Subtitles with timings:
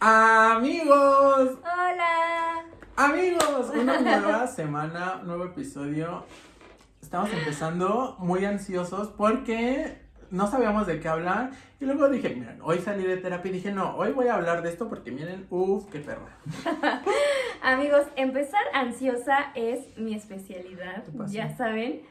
[0.00, 2.64] Amigos, Hola.
[2.94, 6.24] amigos, una nueva semana, nuevo episodio.
[7.02, 9.98] Estamos empezando muy ansiosos porque
[10.30, 11.50] no sabíamos de qué hablar.
[11.80, 14.62] Y luego dije, miren, hoy salí de terapia y dije, no, hoy voy a hablar
[14.62, 16.38] de esto porque miren, uff, qué perra.
[17.62, 22.02] Amigos, empezar ansiosa es mi especialidad, ya saben.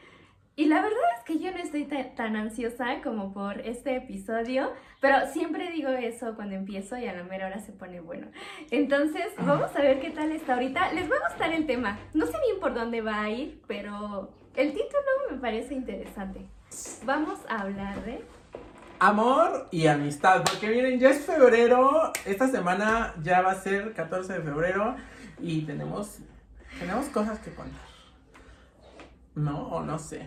[0.58, 4.72] Y la verdad es que yo no estoy ta- tan ansiosa como por este episodio,
[5.00, 8.26] pero siempre digo eso cuando empiezo y a la mera hora se pone bueno.
[8.72, 10.92] Entonces, vamos a ver qué tal está ahorita.
[10.94, 11.96] Les va a gustar el tema.
[12.12, 16.40] No sé bien por dónde va a ir, pero el título me parece interesante.
[17.04, 18.24] Vamos a hablar de...
[18.98, 24.32] Amor y amistad, porque miren, ya es febrero, esta semana ya va a ser 14
[24.32, 24.96] de febrero
[25.40, 26.18] y tenemos,
[26.80, 27.78] tenemos cosas que contar.
[29.36, 29.68] ¿No?
[29.68, 30.26] O no sé.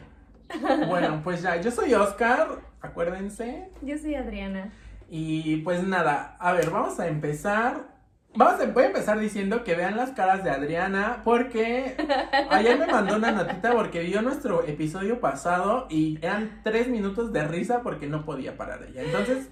[0.87, 3.69] Bueno, pues ya, yo soy Oscar, acuérdense.
[3.81, 4.71] Yo soy Adriana.
[5.09, 7.89] Y pues nada, a ver, vamos a empezar.
[8.33, 11.97] Vamos a, voy a empezar diciendo que vean las caras de Adriana porque
[12.49, 17.45] ayer me mandó una notita porque vio nuestro episodio pasado y eran tres minutos de
[17.45, 19.01] risa porque no podía parar ella.
[19.01, 19.49] Entonces,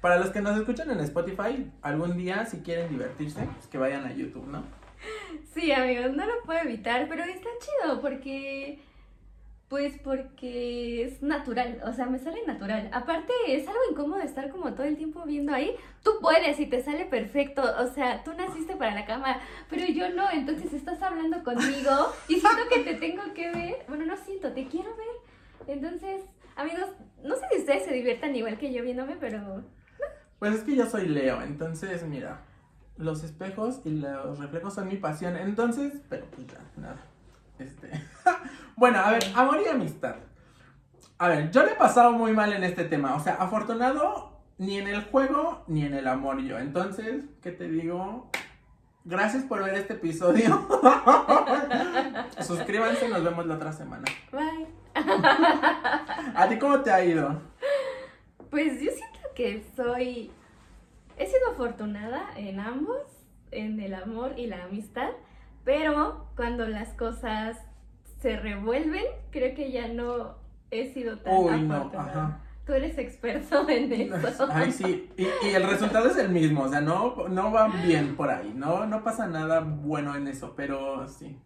[0.00, 4.04] para los que nos escuchan en Spotify, algún día si quieren divertirse, pues que vayan
[4.04, 4.64] a YouTube, ¿no?
[5.54, 8.80] Sí, amigos, no lo puedo evitar, pero está chido porque,
[9.70, 12.90] pues porque es natural, o sea, me sale natural.
[12.92, 15.76] Aparte, es algo incómodo estar como todo el tiempo viendo ahí.
[16.02, 20.12] Tú puedes y te sale perfecto, o sea, tú naciste para la cámara, pero yo
[20.12, 23.84] no, entonces estás hablando conmigo y siento que te tengo que ver.
[23.86, 25.68] Bueno, no siento, te quiero ver.
[25.68, 26.22] Entonces,
[26.56, 26.88] amigos,
[27.22, 29.62] no sé si ustedes se diviertan igual que yo viéndome, pero
[30.40, 32.40] Pues es que yo soy Leo, entonces mira,
[32.96, 37.09] los espejos y los reflejos son mi pasión, entonces, pero pues ya, nada.
[37.60, 37.90] Este.
[38.76, 40.16] bueno, a ver, amor y amistad.
[41.18, 44.78] A ver, yo le he pasado muy mal en este tema, o sea, afortunado ni
[44.78, 46.58] en el juego ni en el amor yo.
[46.58, 48.30] Entonces, ¿qué te digo?
[49.04, 50.66] Gracias por ver este episodio.
[52.40, 54.04] Suscríbanse, nos vemos la otra semana.
[54.32, 54.66] bye.
[56.34, 57.40] ¿A ti cómo te ha ido?
[58.50, 60.30] Pues yo siento que soy.
[61.16, 63.02] He sido afortunada en ambos,
[63.50, 65.10] en el amor y la amistad,
[65.64, 67.58] pero cuando las cosas
[68.20, 70.36] se revuelven, creo que ya no
[70.70, 72.40] he sido tan Uy, no, ajá.
[72.66, 74.46] Tú eres experto en eso.
[74.50, 78.16] Ay, sí, y, y el resultado es el mismo, o sea, no, no va bien
[78.16, 81.36] por ahí, no, no pasa nada bueno en eso, pero sí.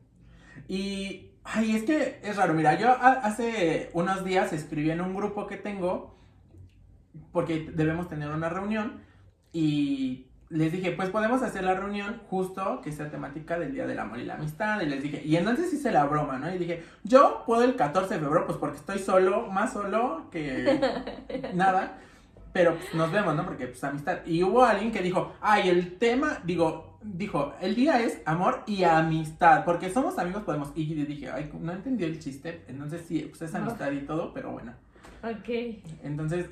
[0.69, 5.15] Y, ay, es que es raro, mira, yo ha- hace unos días escribí en un
[5.15, 6.17] grupo que tengo,
[7.33, 9.03] porque debemos tener una reunión,
[9.53, 13.99] y les dije, pues podemos hacer la reunión justo que sea temática del Día del
[13.99, 16.55] Amor y la Amistad, y les dije, y entonces hice la broma, ¿no?
[16.55, 20.81] Y dije, yo puedo el 14 de febrero, pues porque estoy solo, más solo que
[21.55, 21.99] nada.
[22.53, 23.45] Pero pues, nos vemos, ¿no?
[23.45, 24.19] Porque pues amistad.
[24.27, 28.85] Y hubo alguien que dijo, ay, el tema, digo, dijo, el día es amor y
[28.85, 30.71] amistad, porque somos amigos, podemos.
[30.77, 32.65] Y dije, ay, no entendí el chiste.
[32.69, 34.73] Entonces sí, pues es amistad y todo, pero bueno.
[35.25, 35.83] Ok.
[36.05, 36.47] Entonces,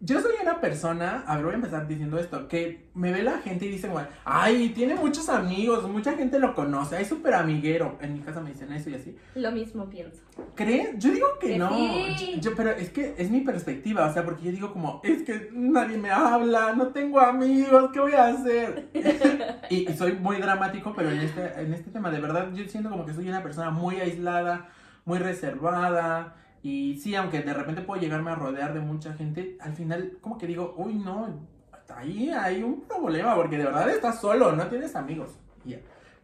[0.00, 3.38] yo soy una persona, a ver, voy a empezar diciendo esto, que me ve la
[3.38, 7.96] gente y dice, bueno, ay, tiene muchos amigos, mucha gente lo conoce, es súper amiguero.
[8.02, 9.16] En mi casa me dicen eso y así.
[9.34, 10.20] Lo mismo pienso.
[10.54, 10.90] ¿Crees?
[10.98, 11.70] Yo digo que Que no.
[12.18, 12.38] sí.
[12.40, 15.48] Yo, pero es que es mi perspectiva, o sea, porque yo digo como, es que
[15.52, 18.88] nadie me habla, no tengo amigos, ¿qué voy a hacer?
[19.70, 22.90] y, y soy muy dramático, pero en este, en este tema, de verdad, yo siento
[22.90, 24.68] como que soy una persona muy aislada,
[25.06, 26.34] muy reservada.
[26.66, 30.36] Y sí, aunque de repente puedo llegarme a rodear de mucha gente, al final como
[30.36, 31.46] que digo, uy, no,
[31.94, 35.38] ahí hay un problema, porque de verdad estás solo, no tienes amigos.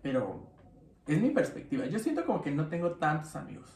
[0.03, 0.45] Pero
[1.07, 1.87] es mi perspectiva.
[1.87, 3.71] Yo siento como que no tengo tantos amigos.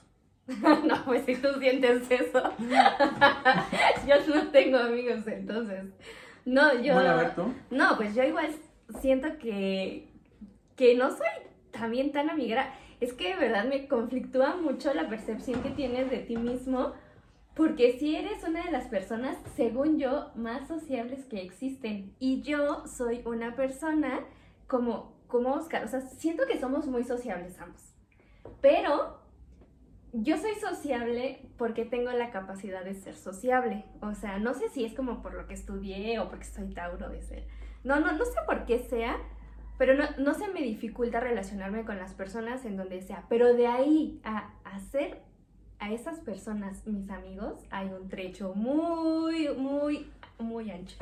[0.48, 2.42] no, pues si tú sientes eso.
[4.08, 5.84] yo no tengo amigos entonces.
[6.44, 6.94] No, yo.
[6.94, 7.54] Bueno, a ver tú.
[7.70, 8.50] No, pues yo igual
[9.00, 10.08] siento que,
[10.74, 11.28] que no soy
[11.70, 12.74] también tan amiguera.
[13.00, 16.92] Es que de verdad me conflictúa mucho la percepción que tienes de ti mismo,
[17.54, 22.14] porque si eres una de las personas, según yo, más sociables que existen.
[22.18, 24.20] Y yo soy una persona
[24.66, 27.94] como, como Oscar, o sea, siento que somos muy sociables ambos.
[28.60, 29.20] Pero
[30.12, 33.84] yo soy sociable porque tengo la capacidad de ser sociable.
[34.00, 37.08] O sea, no sé si es como por lo que estudié o porque soy Tauro
[37.08, 37.46] de ser.
[37.84, 39.16] No, no, no sé por qué sea,
[39.78, 43.24] pero no, no se me dificulta relacionarme con las personas en donde sea.
[43.28, 45.20] Pero de ahí a hacer
[45.78, 50.96] a esas personas mis amigos hay un trecho muy, muy, muy ancho.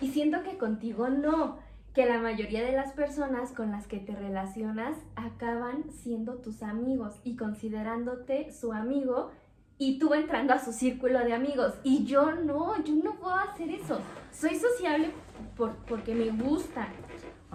[0.00, 1.58] Y siento que contigo no,
[1.94, 7.14] que la mayoría de las personas con las que te relacionas acaban siendo tus amigos
[7.24, 9.30] y considerándote su amigo
[9.78, 11.74] y tú entrando a su círculo de amigos.
[11.82, 13.98] Y yo no, yo no puedo hacer eso.
[14.32, 15.10] Soy sociable
[15.56, 16.88] por, porque me gusta.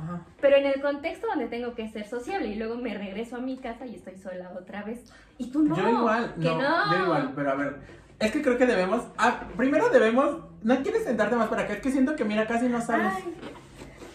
[0.05, 0.21] Ajá.
[0.39, 3.57] Pero en el contexto donde tengo que ser sociable y luego me regreso a mi
[3.57, 5.11] casa y estoy sola otra vez.
[5.37, 5.75] Y tú no.
[5.75, 6.97] Yo igual, que no, no.
[6.97, 7.75] yo igual, pero a ver,
[8.19, 11.81] es que creo que debemos, ah, primero debemos, no quieres sentarte más para acá, es
[11.81, 13.13] que siento que mira, casi no sales.
[13.15, 13.35] Ay.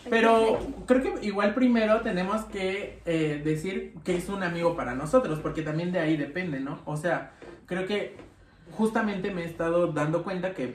[0.08, 5.38] Pero creo que igual primero tenemos que eh, decir que es un amigo para nosotros,
[5.40, 6.80] porque también de ahí depende, ¿no?
[6.84, 7.32] O sea,
[7.66, 8.16] creo que
[8.72, 10.74] justamente me he estado dando cuenta que,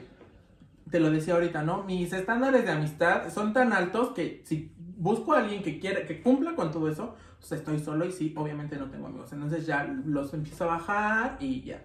[0.90, 1.82] te lo decía ahorita, ¿no?
[1.82, 6.22] Mis estándares de amistad son tan altos que si busco a alguien que quiera, que
[6.22, 9.32] cumpla con todo eso, pues estoy solo y sí, obviamente no tengo amigos.
[9.32, 11.82] Entonces ya los empiezo a bajar y ya.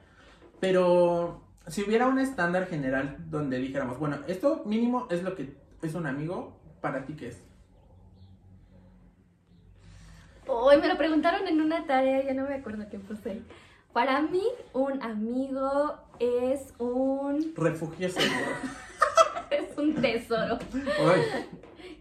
[0.59, 5.93] Pero si hubiera un estándar general donde dijéramos, bueno, esto mínimo es lo que es
[5.93, 7.41] un amigo, ¿para ti qué es?
[10.47, 13.41] Hoy me lo preguntaron en una tarea, ya no me acuerdo qué puse.
[13.93, 14.43] Para mí,
[14.73, 18.51] un amigo es un, Refugio seguro.
[19.49, 20.59] es un tesoro.
[20.99, 21.21] Ay,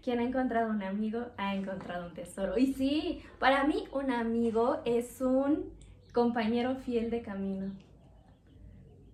[0.02, 2.56] Quien ha encontrado un amigo ha encontrado un tesoro.
[2.56, 5.72] Y sí, para mí un amigo es un
[6.14, 7.72] compañero fiel de camino.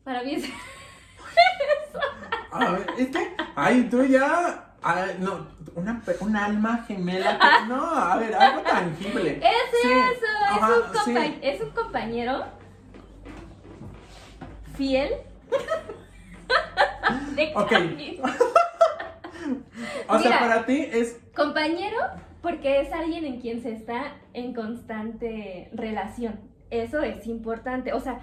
[0.04, 0.44] Para mí es...
[2.52, 4.74] a ver, es que, ay, tú ya,
[5.18, 9.38] no, una, un alma gemela, que- no, a ver, algo tangible.
[9.42, 11.38] Es Sí, eso, ajá, es, un sí.
[11.42, 12.44] es un compañero
[14.76, 15.10] fiel
[17.34, 18.22] de camino.
[20.08, 21.96] O sea, para ti es, Compañero
[22.42, 26.40] porque es alguien en quien se está en constante relación.
[26.70, 27.92] Eso es importante.
[27.92, 28.20] O sea,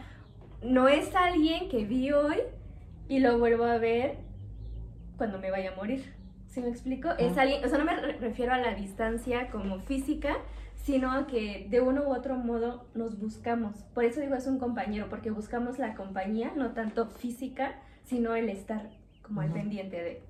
[0.63, 2.37] no es alguien que vi hoy
[3.09, 4.17] y lo vuelvo a ver
[5.17, 6.13] cuando me vaya a morir.
[6.47, 7.09] ¿Sí me explico?
[7.17, 7.41] Es Ah.
[7.41, 10.37] alguien, o sea, no me re- refiero a la distancia como física,
[10.75, 13.83] sino que de uno u otro modo nos buscamos.
[13.93, 18.49] Por eso digo es un compañero, porque buscamos la compañía, no tanto física, sino el
[18.49, 18.89] estar
[19.21, 19.57] como al Ujú.
[19.59, 20.21] pendiente de.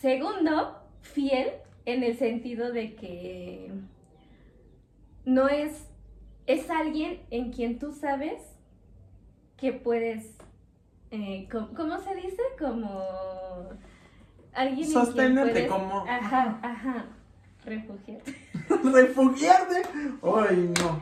[0.00, 1.50] Segundo, fiel
[1.84, 3.72] en el sentido de que
[5.24, 5.88] no es,
[6.46, 8.40] es alguien en quien tú sabes
[9.56, 10.36] que puedes,
[11.10, 12.42] eh, ¿cómo se dice?
[12.58, 13.70] Como
[14.52, 17.06] alguien en quien Sostenerte, puedes- como- Ajá, ajá,
[17.64, 18.34] refugiarte.
[18.84, 19.82] refugiarte.
[20.22, 21.00] Ay, no.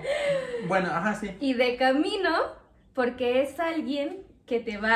[0.69, 1.31] Bueno, ajá, sí.
[1.40, 2.31] Y de camino,
[2.94, 4.94] porque es alguien que te va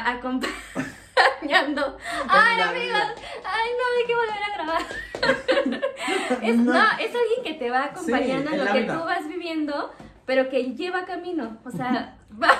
[1.41, 1.97] acompañando.
[2.29, 3.03] ¡Ay, amigos!
[3.45, 6.43] ¡Ay, no, hay que volver a grabar!
[6.43, 6.73] es, no.
[6.73, 6.85] No.
[6.99, 8.99] es alguien que te va acompañando Sí, en lo que vida.
[8.99, 9.93] tú vas viviendo,
[10.27, 11.59] pero que lleva camino.
[11.65, 12.51] O sea, va.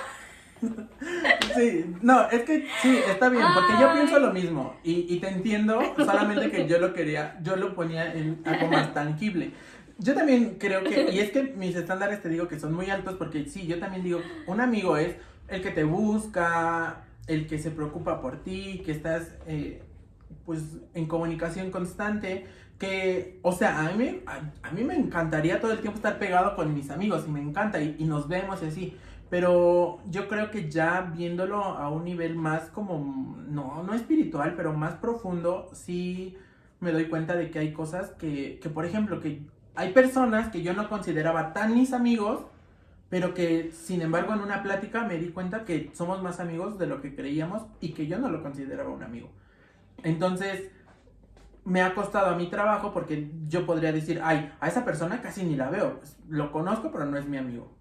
[1.55, 5.29] Sí, no, es que sí, está bien, porque yo pienso lo mismo y, y te
[5.29, 9.53] entiendo, solamente que yo lo quería, yo lo ponía en algo más tangible.
[9.97, 13.15] Yo también creo que, y es que mis estándares te digo que son muy altos
[13.17, 15.17] porque sí, yo también digo, un amigo es
[15.49, 19.83] el que te busca, el que se preocupa por ti, que estás eh,
[20.45, 22.47] pues en comunicación constante,
[22.77, 26.57] que, o sea, a mí, a, a mí me encantaría todo el tiempo estar pegado
[26.57, 28.97] con mis amigos y me encanta y, nos vemos y así.
[29.29, 34.73] Pero yo creo que ya viéndolo a un nivel más como, no, no espiritual, pero
[34.73, 36.37] más profundo, sí
[36.81, 39.43] me doy cuenta de que hay cosas que, que, por ejemplo, que
[39.77, 42.41] hay personas que yo no consideraba tan mis amigos,
[43.11, 46.87] pero que sin embargo en una plática me di cuenta que somos más amigos de
[46.87, 49.31] lo que creíamos y que yo no lo consideraba un amigo.
[50.03, 50.71] Entonces,
[51.65, 55.45] me ha costado a mi trabajo porque yo podría decir, ay, a esa persona casi
[55.45, 57.77] ni la veo, pues, lo conozco pero no es mi amigo.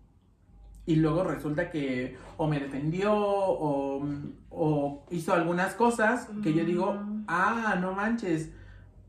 [0.86, 4.04] Y luego resulta que o me defendió o,
[4.50, 7.26] o hizo algunas cosas que yo digo, Mm.
[7.28, 8.52] ah, no manches,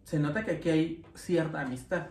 [0.05, 2.09] se nota que aquí hay cierta amistad.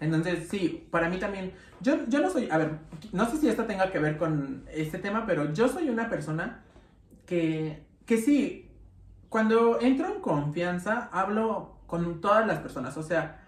[0.00, 2.78] Entonces, sí, para mí también, yo, yo no soy, a ver,
[3.12, 6.62] no sé si esto tenga que ver con este tema, pero yo soy una persona
[7.26, 8.70] que, que sí,
[9.28, 13.42] cuando entro en confianza, hablo con todas las personas, o sea,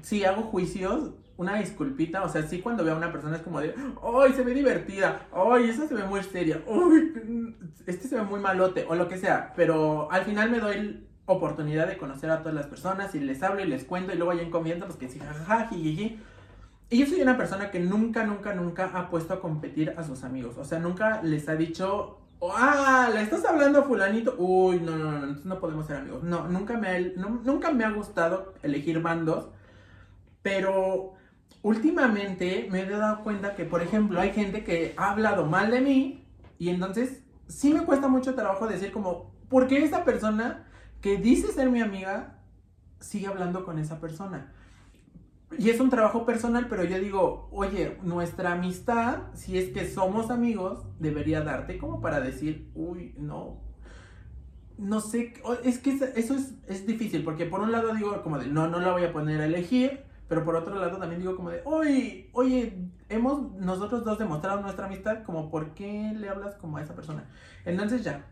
[0.00, 3.60] si hago juicios, una disculpita, o sea, sí cuando veo a una persona es como
[3.60, 5.26] de, ¡ay, se ve divertida!
[5.32, 6.62] ¡ay, esa se ve muy seria!
[6.68, 8.86] ¡ay, este se ve muy malote!
[8.88, 12.66] O lo que sea, pero al final me doy oportunidad de conocer a todas las
[12.66, 15.18] personas y les hablo y les cuento y luego ya en confianza, pues que sí,
[15.18, 16.20] jajaja, jijiji.
[16.90, 20.22] Y yo soy una persona que nunca, nunca, nunca ha puesto a competir a sus
[20.22, 24.34] amigos, o sea, nunca les ha dicho, ¡ah, le estás hablando a fulanito!
[24.38, 26.22] ¡Uy, no, no, no, entonces no podemos ser amigos!
[26.22, 29.48] No, nunca me ha, no- nunca me ha gustado elegir bandos,
[30.42, 31.14] pero
[31.62, 35.80] últimamente me he dado cuenta que, por ejemplo, hay gente que ha hablado mal de
[35.80, 36.26] mí
[36.58, 40.66] y entonces sí me cuesta mucho trabajo decir como, ¿por qué esa persona
[41.04, 42.38] que dice ser mi amiga
[42.98, 44.54] sigue hablando con esa persona?
[45.58, 50.30] y es un trabajo personal, pero yo digo, oye, nuestra amistad, si es que somos
[50.30, 53.60] amigos, debería darte como para decir, uy, no,
[54.78, 58.46] no sé, es que eso es, es difícil, porque por un lado digo como de,
[58.46, 61.50] no, no la voy a poner a elegir, pero por otro lado también digo como
[61.50, 62.78] de, oye, oye,
[63.10, 67.30] hemos nosotros dos demostrado nuestra amistad, como por qué le hablas como a esa persona.
[67.66, 68.24] Entonces ya,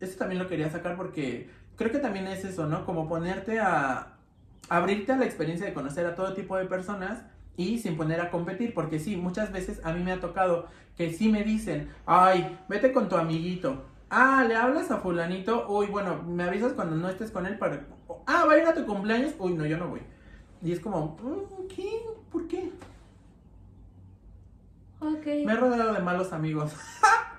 [0.00, 2.84] eso también lo quería sacar porque creo que también es eso, ¿no?
[2.84, 4.14] Como ponerte a,
[4.68, 7.22] abrirte a la experiencia de conocer a todo tipo de personas
[7.56, 10.66] y sin poner a competir, porque sí, muchas veces a mí me ha tocado
[10.96, 13.84] que sí me dicen, ay, vete con tu amiguito.
[14.10, 17.84] Ah, le hablas a fulanito, uy, bueno, me avisas cuando no estés con él para...
[18.26, 20.02] Ah, va a ir a tu cumpleaños, uy, no, yo no voy.
[20.62, 22.00] Y es como, mm, ¿qué?
[22.30, 22.72] ¿Por qué?
[25.00, 25.26] Ok.
[25.44, 26.72] Me he rodeado de malos amigos.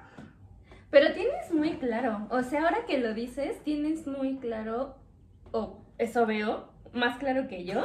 [0.95, 4.95] Pero tienes muy claro, o sea, ahora que lo dices, tienes muy claro,
[5.51, 7.83] o eso veo, más claro que yo,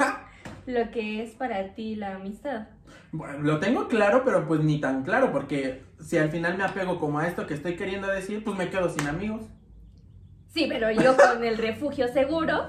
[0.66, 2.68] lo que es para ti la amistad.
[3.10, 7.00] Bueno, lo tengo claro, pero pues ni tan claro, porque si al final me apego
[7.00, 9.42] como a esto que estoy queriendo decir, pues me quedo sin amigos.
[10.54, 12.68] Sí, pero yo con el refugio seguro,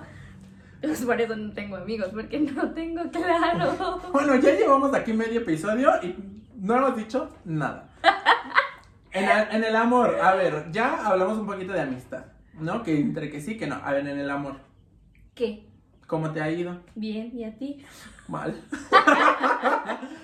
[0.82, 4.02] pues por eso no tengo amigos, porque no tengo claro.
[4.12, 6.16] Bueno, ya llevamos aquí medio episodio y
[6.56, 7.92] no hemos dicho nada.
[9.14, 12.26] En el, en el amor, a ver, ya hablamos un poquito de amistad,
[12.60, 12.82] ¿no?
[12.84, 13.76] Que entre que sí, que no.
[13.76, 14.56] A ver, en el amor,
[15.36, 15.66] ¿Qué?
[16.08, 16.80] ¿cómo te ha ido?
[16.96, 17.84] Bien, ¿y a ti?
[18.28, 18.62] Mal.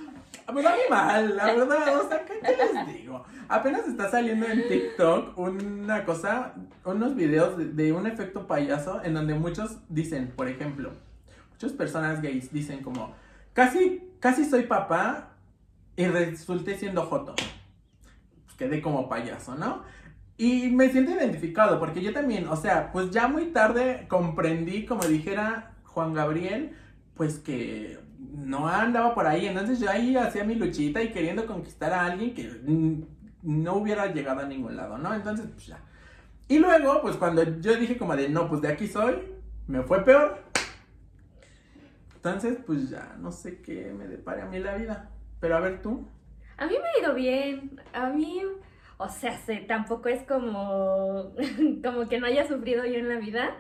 [0.51, 3.25] Pues a mí mal, la verdad, o sea, ¿qué, qué les digo?
[3.49, 6.53] Apenas está saliendo en TikTok una cosa,
[6.85, 10.93] unos videos de, de un efecto payaso en donde muchos dicen, por ejemplo,
[11.51, 13.13] muchas personas gays dicen como,
[13.51, 15.31] casi, casi soy papá
[15.97, 17.35] y resulté siendo joto.
[18.57, 19.83] Quedé como payaso, ¿no?
[20.37, 25.03] Y me siento identificado porque yo también, o sea, pues ya muy tarde comprendí, como
[25.05, 26.75] dijera Juan Gabriel,
[27.15, 29.47] pues que no andaba por ahí.
[29.47, 32.61] Entonces yo ahí hacía mi luchita y queriendo conquistar a alguien que
[33.41, 35.13] no hubiera llegado a ningún lado, ¿no?
[35.13, 35.79] Entonces, pues ya.
[36.47, 39.15] Y luego, pues cuando yo dije como de, no, pues de aquí soy,
[39.67, 40.43] me fue peor.
[42.15, 45.09] Entonces, pues ya, no sé qué me depare a mí la vida.
[45.39, 46.07] Pero a ver tú.
[46.57, 47.81] A mí me ha ido bien.
[47.93, 48.41] A mí,
[48.97, 51.33] o sea, sé, tampoco es como,
[51.83, 53.55] como que no haya sufrido yo en la vida.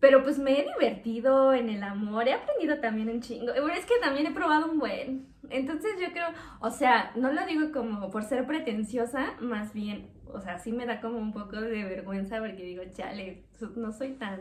[0.00, 3.52] Pero pues me he divertido en el amor, he aprendido también un chingo.
[3.52, 5.26] Bueno, es que también he probado un buen.
[5.50, 6.28] Entonces yo creo,
[6.60, 10.86] o sea, no lo digo como por ser pretenciosa, más bien, o sea, sí me
[10.86, 13.44] da como un poco de vergüenza porque digo, chale,
[13.76, 14.40] no soy tan...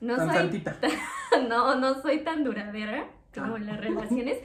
[0.00, 0.76] No Tan soy santita.
[1.48, 3.58] no, no soy tan duradera como Ah.
[3.58, 4.38] en las relaciones.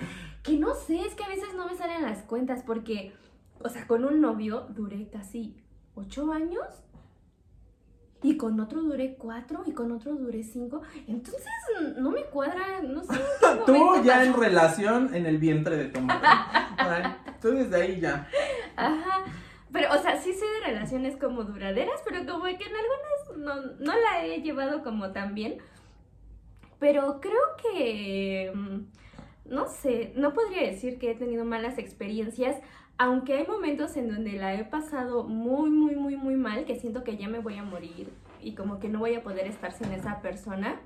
[0.47, 3.13] Que no sé, es que a veces no me salen las cuentas porque,
[3.59, 5.57] o sea, con un novio duré casi
[5.93, 6.65] ocho años
[8.23, 10.81] y con otro duré cuatro y con otro duré cinco.
[11.07, 11.45] Entonces
[11.97, 13.13] no me cuadra, no sé.
[13.13, 17.15] en qué Tú ya en relación en el vientre de tu madre.
[17.41, 18.27] Tú desde ahí ya.
[18.75, 19.25] Ajá.
[19.71, 23.55] Pero, o sea, sí sé de relaciones como duraderas, pero como que en algunas no,
[23.79, 25.57] no la he llevado como tan bien.
[26.79, 28.79] Pero creo que, mm,
[29.49, 32.57] no sé, no podría decir que he tenido malas experiencias,
[32.97, 37.03] aunque hay momentos en donde la he pasado muy, muy, muy, muy mal, que siento
[37.03, 38.09] que ya me voy a morir
[38.41, 40.79] y como que no voy a poder estar sin esa persona.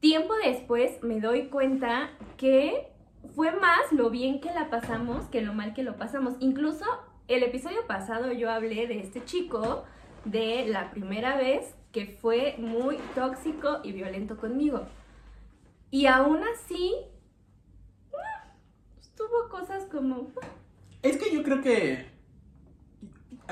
[0.00, 2.88] Tiempo después me doy cuenta que
[3.34, 6.34] fue más lo bien que la pasamos que lo mal que lo pasamos.
[6.40, 6.84] Incluso
[7.28, 9.84] el episodio pasado yo hablé de este chico,
[10.24, 14.86] de la primera vez que fue muy tóxico y violento conmigo.
[15.90, 16.94] Y aún así,
[19.16, 20.30] tuvo cosas como...
[21.02, 22.10] Es que yo creo que.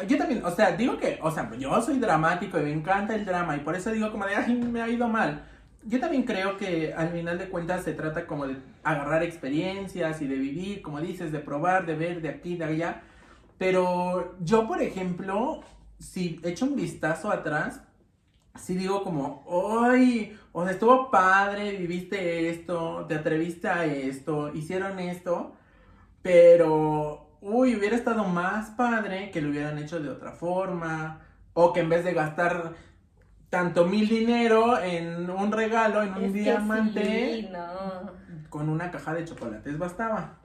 [0.06, 3.24] Yo también, o sea, digo que, o sea, yo soy dramático y me encanta el
[3.24, 5.44] drama y por eso digo como de, ay, me ha ido mal.
[5.82, 10.26] Yo también creo que al final de cuentas se trata como de agarrar experiencias y
[10.26, 13.02] de vivir, como dices, de probar, de ver de aquí, de allá.
[13.58, 15.62] Pero yo, por ejemplo,
[15.98, 17.82] si echo un vistazo atrás,
[18.54, 19.44] sí digo como,
[19.82, 20.38] ¡ay!
[20.52, 25.52] O sea, estuvo padre, viviste esto, te atreviste a esto, hicieron esto,
[26.22, 31.20] pero, uy, hubiera estado más padre que lo hubieran hecho de otra forma,
[31.54, 32.74] o que en vez de gastar
[33.48, 38.12] tanto mil dinero en un regalo, en un Es diamante, sí, no.
[38.48, 40.38] con una caja de chocolates bastaba.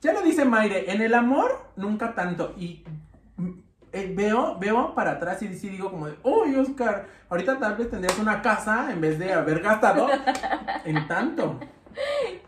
[0.00, 2.54] Ya lo dice Maire, en el amor nunca tanto.
[2.56, 2.84] Y
[3.92, 7.90] eh, veo, veo para atrás y sí digo como de, uy Oscar, ahorita tal vez
[7.90, 10.08] tendrías una casa en vez de haber gastado
[10.84, 11.58] en tanto.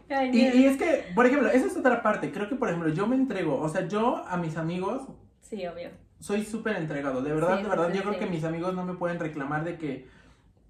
[0.09, 2.31] Ay, Y, es que, por ejemplo, esa es otra parte.
[2.33, 3.61] Creo que, por ejemplo, yo me entrego.
[3.61, 5.03] O sea, yo a mis amigos
[5.41, 5.91] Sí, obvio.
[6.21, 7.23] soy súper entregado.
[7.23, 7.89] De verdad, Sí, de verdad.
[7.91, 10.09] sí, Yo creo que mis amigos no me pueden reclamar de que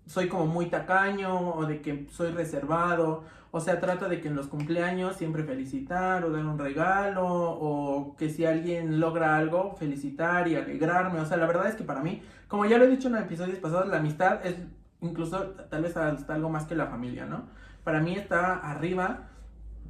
[0.07, 3.25] soy como muy tacaño o de que soy reservado.
[3.53, 8.15] O sea, trato de que en los cumpleaños siempre felicitar o dar un regalo o
[8.17, 11.19] que si alguien logra algo, felicitar y alegrarme.
[11.19, 13.59] O sea, la verdad es que para mí, como ya lo he dicho en episodios
[13.59, 14.57] pasados, la amistad es
[15.01, 17.47] incluso tal vez hasta algo más que la familia, ¿no?
[17.83, 19.31] Para mí está arriba,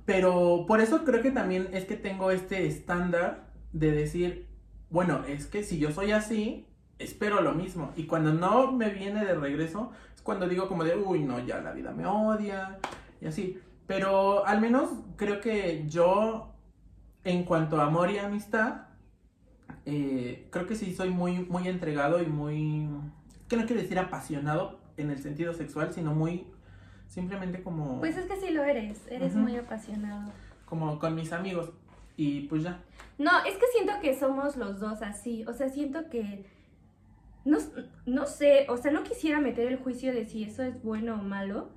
[0.07, 4.49] pero por eso creo que también es que tengo este estándar de decir,
[4.89, 6.67] bueno, es que si yo soy así,
[6.99, 7.93] espero lo mismo.
[7.97, 11.61] Y cuando no me viene de regreso, es cuando digo como de, uy, no, ya
[11.61, 12.79] la vida me odia
[13.21, 13.61] y así.
[13.87, 16.55] Pero al menos creo que yo,
[17.25, 18.83] en cuanto a amor y amistad,
[19.85, 22.89] eh, creo que sí soy muy, muy entregado y muy,
[23.49, 26.47] que no quiero decir apasionado en el sentido sexual, sino muy,
[27.09, 27.99] simplemente como...
[27.99, 30.31] Pues es que sí lo eres, eres muy apasionado.
[30.67, 31.73] Como con mis amigos.
[32.17, 32.81] Y pues ya.
[33.19, 35.45] No, es que siento que somos los dos así.
[35.47, 36.45] O sea, siento que
[37.45, 37.59] no,
[38.07, 41.23] no sé, o sea, no quisiera meter el juicio de si eso es bueno o
[41.23, 41.71] malo,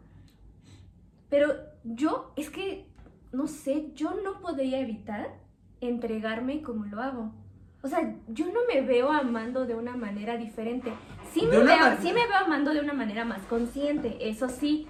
[1.34, 2.86] pero yo, es que,
[3.32, 5.34] no sé, yo no podría evitar
[5.82, 7.34] entregarme como lo hago.
[7.82, 10.94] O sea, yo no me veo amando de una manera diferente.
[11.32, 14.88] Sí me, veo, sí me veo amando de una manera más consciente, eso sí,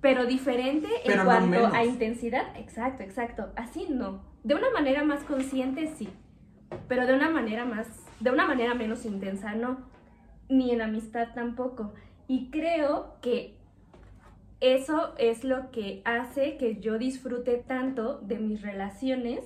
[0.00, 2.56] pero diferente en cuanto a intensidad.
[2.56, 3.52] Exacto, exacto.
[3.54, 4.24] Así no.
[4.42, 6.08] De una manera más consciente, sí,
[6.88, 7.86] pero de una manera más
[8.18, 9.86] de una manera menos intensa, no,
[10.48, 11.94] ni en amistad tampoco.
[12.26, 13.61] Y creo que
[14.62, 19.40] eso es lo que hace que yo disfrute tanto de mis relaciones,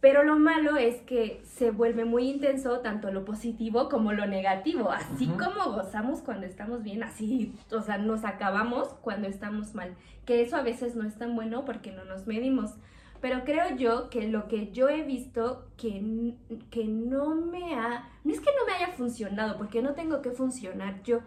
[0.00, 4.90] pero lo malo es que se vuelve muy intenso tanto lo positivo como lo negativo,
[4.90, 10.40] así como gozamos cuando estamos bien, así, o sea, nos acabamos cuando estamos mal, que
[10.40, 12.72] eso a veces no es tan bueno porque no nos medimos.
[13.20, 16.34] Pero creo yo que lo que yo he visto que,
[16.70, 18.10] que no me ha...
[18.24, 21.20] No es que no me haya funcionado, porque no tengo que funcionar yo.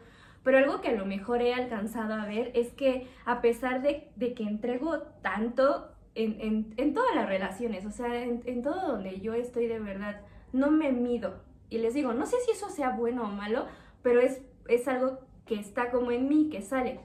[0.45, 4.11] Pero algo que a lo mejor he alcanzado a ver es que a pesar de,
[4.35, 9.79] que entrego tanto en, todas las relaciones, o sea, en, todo donde yo estoy de
[9.79, 10.21] verdad,
[10.53, 11.41] no me mido.
[11.71, 13.65] Y les digo, no sé si eso sea bueno o malo,
[14.03, 16.99] pero es, es algo que está como en mí, que sale.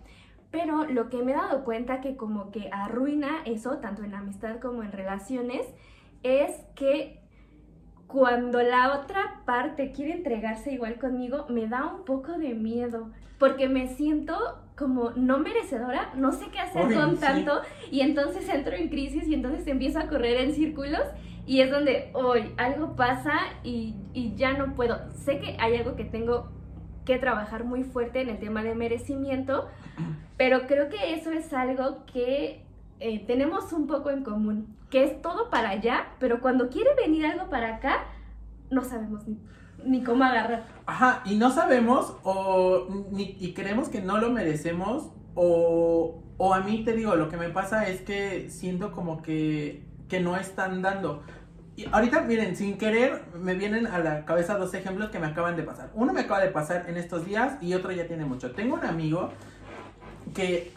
[0.50, 4.60] Pero lo que me he dado cuenta que como que arruina eso, tanto en amistad
[4.60, 5.66] como en relaciones,
[6.22, 7.22] es que
[8.12, 13.68] cuando la otra parte quiere entregarse igual conmigo, me da un poco de miedo, porque
[13.68, 14.36] me siento
[14.76, 19.34] como no merecedora, no sé qué hacer con tanto, y entonces entro en crisis y
[19.34, 21.02] entonces empiezo a correr en círculos
[21.46, 24.98] y es donde hoy algo pasa y, y ya no puedo.
[25.12, 26.50] Sé que hay algo que tengo
[27.04, 29.68] que trabajar muy fuerte en el tema de merecimiento,
[30.36, 32.64] pero creo que eso es algo que
[33.00, 37.26] eh, tenemos un poco en común, que es todo para allá, pero cuando quiere venir
[37.26, 38.04] algo para acá,
[38.70, 39.24] no sabemos
[39.84, 40.66] ni, cómo agarrar.
[40.86, 42.86] Ajá, y no sabemos o
[43.16, 47.48] y creemos que no lo merecemos o, o a mí te digo, lo que me
[47.48, 51.22] pasa es que siento como que, que no están dando
[51.90, 55.62] ahorita, miren, sin querer, me vienen a la cabeza dos ejemplos que me acaban de
[55.62, 55.90] pasar.
[55.94, 58.52] Uno me acaba de pasar en estos días y otro ya tiene mucho.
[58.52, 59.30] Tengo un amigo
[60.34, 60.72] que.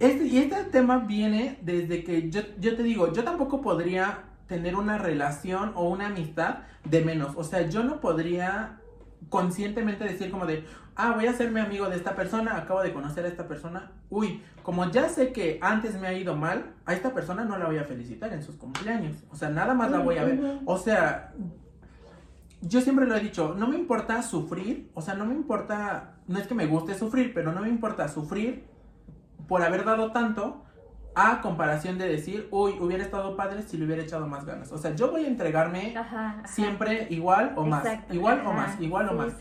[0.00, 4.74] Este, y este tema viene desde que yo, yo te digo, yo tampoco podría tener
[4.74, 7.36] una relación o una amistad de menos.
[7.36, 8.80] O sea, yo no podría
[9.28, 10.64] conscientemente decir como de,
[10.96, 14.42] ah, voy a hacerme amigo de esta persona, acabo de conocer a esta persona, uy,
[14.62, 17.78] como ya sé que antes me ha ido mal, a esta persona no la voy
[17.78, 21.32] a felicitar en sus cumpleaños, o sea, nada más la voy a ver, o sea,
[22.62, 26.38] yo siempre lo he dicho, no me importa sufrir, o sea, no me importa, no
[26.38, 28.64] es que me guste sufrir, pero no me importa sufrir
[29.50, 30.62] por haber dado tanto,
[31.16, 34.70] a comparación de decir, uy, hubiera estado padre si le hubiera echado más ganas.
[34.70, 35.92] O sea, yo voy a entregarme
[36.44, 39.34] siempre igual o más, igual o más, igual o más.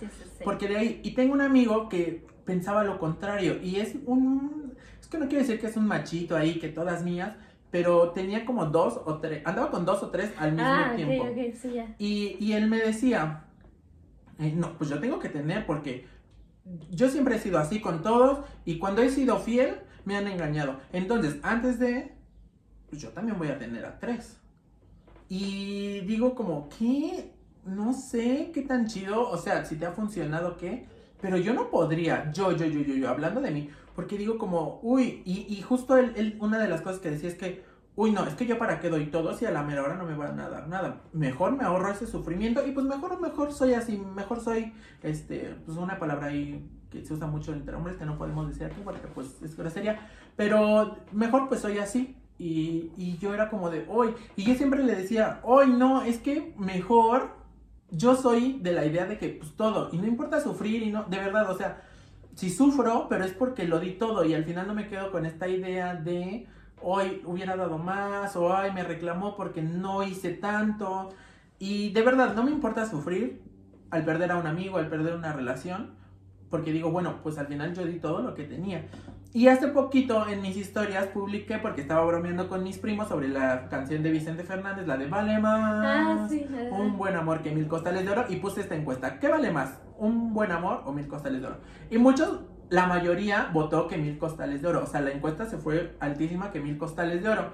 [0.43, 5.05] Porque de ahí, y tengo un amigo que pensaba lo contrario y es un, es
[5.07, 7.35] que no quiero decir que es un machito ahí, que todas mías,
[7.69, 11.27] pero tenía como dos o tres, andaba con dos o tres al mismo ah, tiempo.
[11.99, 13.43] Y, y, él me decía,
[14.39, 16.07] eh, no, pues yo tengo que tener porque
[16.89, 20.79] yo siempre he sido así con todos y cuando he sido fiel, me han engañado.
[20.91, 22.11] Entonces, antes de,
[22.89, 24.39] pues yo también voy a tener a tres.
[25.29, 27.31] Y digo como, ¿qué?
[27.63, 30.87] No sé qué tan chido, o sea, si te ha funcionado, ¿qué?
[31.21, 34.79] Pero yo no podría, yo, yo, yo, yo, yo, hablando de mí, porque digo como,
[34.81, 37.63] uy, y, justo él, una de las cosas que decía es que,
[37.95, 40.05] uy, no, es que yo para qué doy todo si a la mera hora no
[40.05, 41.03] me van a dar nada.
[41.13, 45.77] Mejor me ahorro ese sufrimiento y pues mejor, mejor soy así, mejor soy, este, pues
[45.77, 49.07] una palabra ahí que se usa mucho entre hombres que no podemos decir aquí porque
[49.07, 52.15] pues es grosería, pero mejor pues soy así.
[52.37, 56.19] Y, y yo era como de hoy, y yo siempre le decía, hoy no, es
[56.19, 57.35] que mejor
[57.91, 61.03] yo soy de la idea de que pues todo, y no importa sufrir y no,
[61.03, 61.81] de verdad, o sea,
[62.35, 65.25] si sufro, pero es porque lo di todo y al final no me quedo con
[65.25, 66.47] esta idea de
[66.81, 71.09] hoy hubiera dado más o ay me reclamó porque no hice tanto
[71.59, 73.41] y de verdad no me importa sufrir
[73.89, 75.95] al perder a un amigo, al perder una relación,
[76.49, 78.85] porque digo, bueno, pues al final yo di todo lo que tenía.
[79.31, 83.69] Y hace poquito en mis historias publiqué, porque estaba bromeando con mis primos sobre la
[83.69, 85.85] canción de Vicente Fernández, la de Vale más.
[85.85, 86.47] Ah, sí.
[86.71, 88.25] Un buen amor que mil costales de oro.
[88.27, 89.19] Y puse esta encuesta.
[89.19, 89.79] ¿Qué vale más?
[89.97, 91.57] ¿Un buen amor o mil costales de oro?
[91.91, 94.81] Y muchos, la mayoría votó que mil costales de oro.
[94.83, 97.51] O sea, la encuesta se fue altísima que mil costales de oro.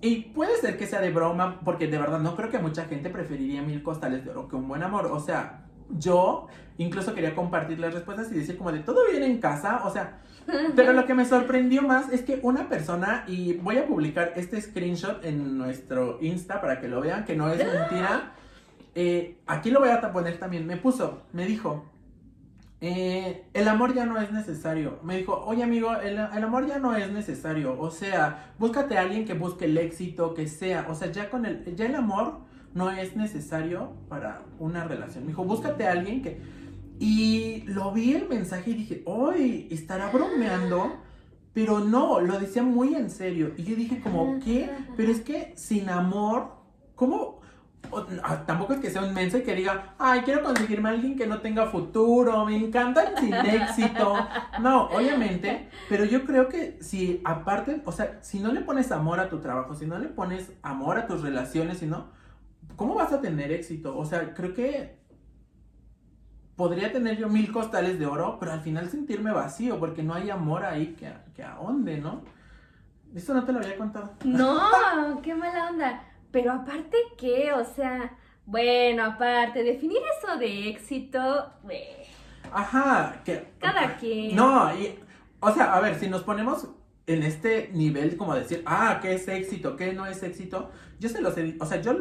[0.00, 3.10] Y puede ser que sea de broma, porque de verdad no creo que mucha gente
[3.10, 5.04] preferiría mil costales de oro que un buen amor.
[5.12, 5.66] O sea,
[5.98, 6.46] yo
[6.78, 9.82] incluso quería compartir las respuestas y decir como de todo bien en casa.
[9.84, 10.20] O sea,
[10.74, 14.60] pero lo que me sorprendió más es que una persona, y voy a publicar este
[14.60, 18.32] screenshot en nuestro Insta para que lo vean, que no es mentira.
[18.94, 20.66] Eh, aquí lo voy a poner también.
[20.66, 21.84] Me puso, me dijo,
[22.80, 24.98] eh, el amor ya no es necesario.
[25.02, 27.78] Me dijo, oye amigo, el, el, amor ya no es necesario.
[27.78, 30.86] O sea, búscate a alguien que busque el éxito, que sea.
[30.88, 35.24] O sea, ya con el, ya el amor no es necesario para una relación.
[35.24, 36.40] Me dijo, búscate a alguien que
[37.00, 39.68] y lo vi el mensaje y dije, ¡ay!
[39.70, 40.98] Estará bromeando.
[41.54, 43.52] Pero no, lo decía muy en serio.
[43.56, 44.70] Y yo dije como, ¿qué?
[44.96, 46.52] Pero es que sin amor,
[46.94, 47.40] ¿cómo?
[48.22, 51.26] Ah, tampoco es que sea un mensaje que diga, ay, quiero conseguirme a alguien que
[51.26, 54.14] no tenga futuro, me encanta sin éxito.
[54.60, 59.18] No, obviamente, pero yo creo que si aparte, o sea, si no le pones amor
[59.18, 62.10] a tu trabajo, si no le pones amor a tus relaciones, si no,
[62.80, 63.94] ¿cómo vas a tener éxito?
[63.94, 64.96] O sea, creo que
[66.56, 70.30] podría tener yo mil costales de oro, pero al final sentirme vacío porque no hay
[70.30, 72.22] amor ahí que, que ahonde, ¿no?
[73.14, 74.14] Esto no te lo había contado.
[74.24, 76.04] No, qué mala onda.
[76.30, 78.16] Pero aparte qué, o sea,
[78.46, 81.52] bueno, aparte, definir eso de éxito,
[82.50, 83.46] Ajá, que...
[83.58, 84.34] Cada quien.
[84.34, 84.98] No, y,
[85.38, 86.66] o sea, a ver, si nos ponemos
[87.06, 89.76] en este nivel como decir, ah, ¿qué es éxito?
[89.76, 90.70] ¿Qué no es éxito?
[90.98, 91.96] Yo se los he o sea, yo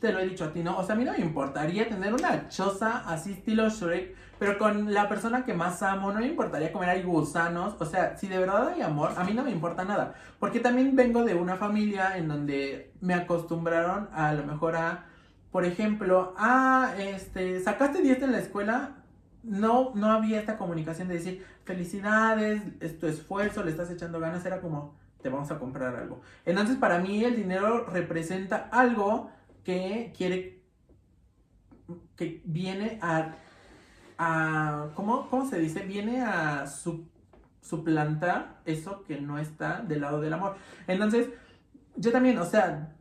[0.00, 0.78] te lo he dicho a ti, ¿no?
[0.78, 4.92] O sea, a mí no me importaría tener una choza así estilo Shrek, pero con
[4.92, 8.38] la persona que más amo, no me importaría comer ahí gusanos, o sea, si de
[8.38, 12.16] verdad hay amor, a mí no me importa nada, porque también vengo de una familia
[12.16, 15.06] en donde me acostumbraron a, a lo mejor a,
[15.50, 19.03] por ejemplo, a, este, sacaste 10 en la escuela,
[19.44, 24.44] no, no había esta comunicación de decir, felicidades, es tu esfuerzo, le estás echando ganas,
[24.44, 26.20] era como, te vamos a comprar algo.
[26.44, 29.30] Entonces, para mí el dinero representa algo
[29.64, 30.62] que quiere,
[32.16, 33.34] que viene a,
[34.18, 35.80] a ¿cómo, ¿cómo se dice?
[35.80, 36.66] Viene a
[37.62, 40.56] suplantar eso que no está del lado del amor.
[40.86, 41.28] Entonces,
[41.96, 42.92] yo también, o sea,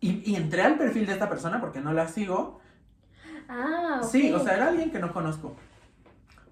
[0.00, 2.60] y, y entré al perfil de esta persona porque no la sigo.
[3.48, 5.56] Ah, Sí, o sea, era alguien que no conozco.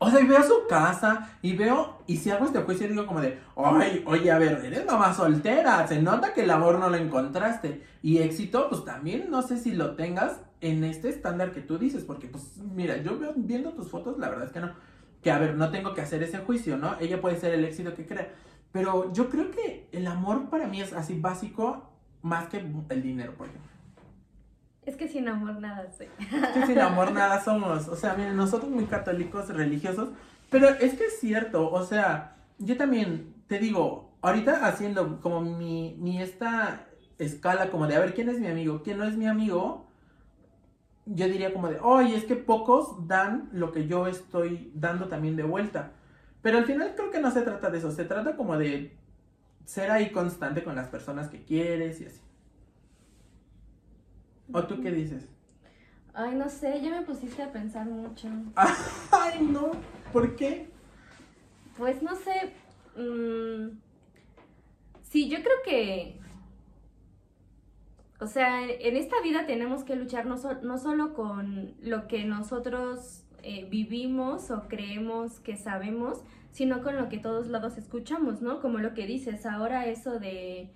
[0.03, 3.21] O sea, y veo su casa y veo, y si hago este juicio digo como
[3.21, 6.97] de, ay, oye, a ver, eres mamá soltera, se nota que el amor no lo
[6.97, 7.85] encontraste.
[8.03, 12.03] Y éxito, pues también no sé si lo tengas en este estándar que tú dices,
[12.05, 14.73] porque pues mira, yo veo, viendo tus fotos, la verdad es que no.
[15.23, 16.97] Que a ver, no tengo que hacer ese juicio, ¿no?
[16.99, 18.33] Ella puede ser el éxito que crea.
[18.73, 21.91] Pero yo creo que el amor para mí es así básico
[22.23, 23.71] más que el dinero, por ejemplo.
[24.91, 26.09] Es que sin amor nada soy.
[26.19, 27.87] Es que sin amor nada somos.
[27.87, 30.09] O sea, miren, nosotros muy católicos, religiosos.
[30.51, 31.71] Pero es que es cierto.
[31.71, 37.95] O sea, yo también te digo, ahorita haciendo como mi, mi esta escala como de
[37.95, 39.87] a ver quién es mi amigo, quién no es mi amigo.
[41.07, 45.37] Yo diría como de, oye, es que pocos dan lo que yo estoy dando también
[45.37, 45.93] de vuelta.
[46.43, 48.97] Pero al final creo que no se trata de eso, se trata como de
[49.67, 52.21] ser ahí constante con las personas que quieres y así.
[54.53, 55.29] ¿O tú qué dices?
[56.13, 58.29] Ay, no sé, ya me pusiste a pensar mucho.
[59.13, 59.73] Ay, no.
[60.13, 60.69] ¿Por qué?
[61.77, 62.53] Pues no sé.
[62.97, 63.79] Mmm,
[65.03, 66.21] sí, yo creo que.
[68.21, 72.25] O sea, en esta vida tenemos que luchar no, so, no solo con lo que
[72.25, 78.61] nosotros eh, vivimos o creemos que sabemos, sino con lo que todos lados escuchamos, ¿no?
[78.61, 80.71] Como lo que dices, ahora eso de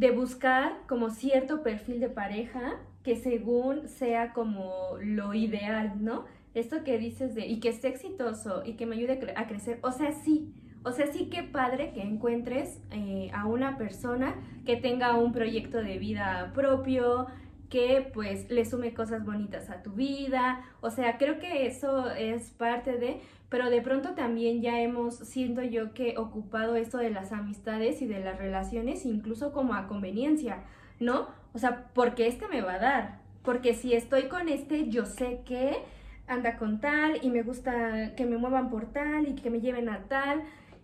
[0.00, 6.24] de buscar como cierto perfil de pareja que según sea como lo ideal, ¿no?
[6.54, 9.92] Esto que dices de, y que esté exitoso y que me ayude a crecer, o
[9.92, 15.18] sea, sí, o sea, sí que padre que encuentres eh, a una persona que tenga
[15.18, 17.26] un proyecto de vida propio,
[17.70, 22.50] que pues le sume cosas bonitas a tu vida, o sea, creo que eso es
[22.50, 27.32] parte de, pero de pronto también ya hemos, siento yo que ocupado esto de las
[27.32, 30.64] amistades y de las relaciones incluso como a conveniencia,
[30.98, 31.28] ¿no?
[31.54, 35.42] O sea, porque este me va a dar, porque si estoy con este, yo sé
[35.46, 35.78] que
[36.26, 39.88] anda con tal y me gusta que me muevan por tal y que me lleven
[39.88, 40.42] a tal.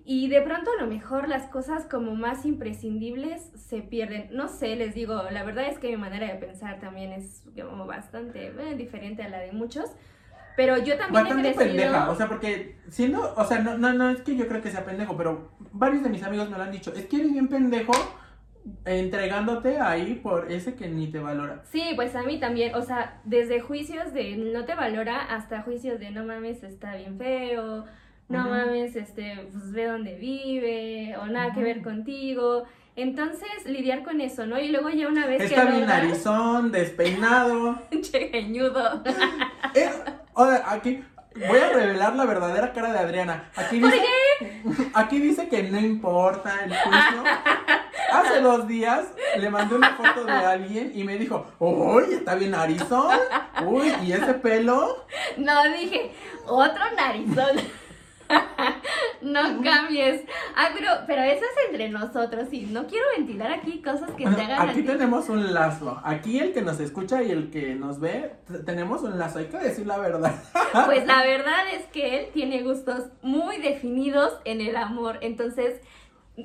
[0.09, 4.29] Y de pronto a lo mejor las cosas como más imprescindibles se pierden.
[4.31, 7.87] No sé, les digo, la verdad es que mi manera de pensar también es como
[7.87, 9.91] bastante eh, diferente a la de muchos.
[10.57, 11.77] Pero yo también Bastante he crecido...
[11.77, 14.71] pendeja, o sea, porque siendo, o sea, no, no, no es que yo creo que
[14.71, 17.49] sea pendejo, pero varios de mis amigos me lo han dicho, es que eres bien
[17.49, 17.93] pendejo
[18.85, 21.63] entregándote ahí por ese que ni te valora.
[21.71, 25.99] Sí, pues a mí también, o sea, desde juicios de no te valora hasta juicios
[25.99, 27.85] de no mames, está bien feo,
[28.29, 32.65] no mames, este, pues ve dónde vive, o nada que ver contigo.
[32.97, 34.59] Entonces, lidiar con eso, ¿no?
[34.59, 37.79] Y luego ya una vez Está que bien logras- narizón, despeinado.
[38.03, 39.03] Che, geñudo.
[39.75, 39.91] Eh,
[40.33, 41.05] o sea, aquí
[41.49, 43.51] voy a revelar la verdadera cara de Adriana.
[43.55, 44.07] Aquí ¿Por dice,
[44.95, 47.23] aquí dice que no importa el juicio.
[48.11, 49.05] Hace dos días
[49.39, 53.19] le mandé una foto de alguien y me dijo, uy, está bien narizón.
[53.67, 55.05] Uy, ¿y ese pelo?
[55.37, 56.13] No, dije,
[56.47, 57.57] otro narizón.
[59.23, 60.23] No cambies.
[60.55, 64.43] Ah, pero, pero eso es entre nosotros y no quiero ventilar aquí cosas que te
[64.43, 66.01] hagan Aquí tenemos un lazo.
[66.05, 68.33] Aquí el que nos escucha y el que nos ve,
[68.65, 69.39] tenemos un lazo.
[69.39, 70.35] Hay que decir la verdad.
[70.87, 75.19] Pues la verdad es que él tiene gustos muy definidos en el amor.
[75.23, 75.81] Entonces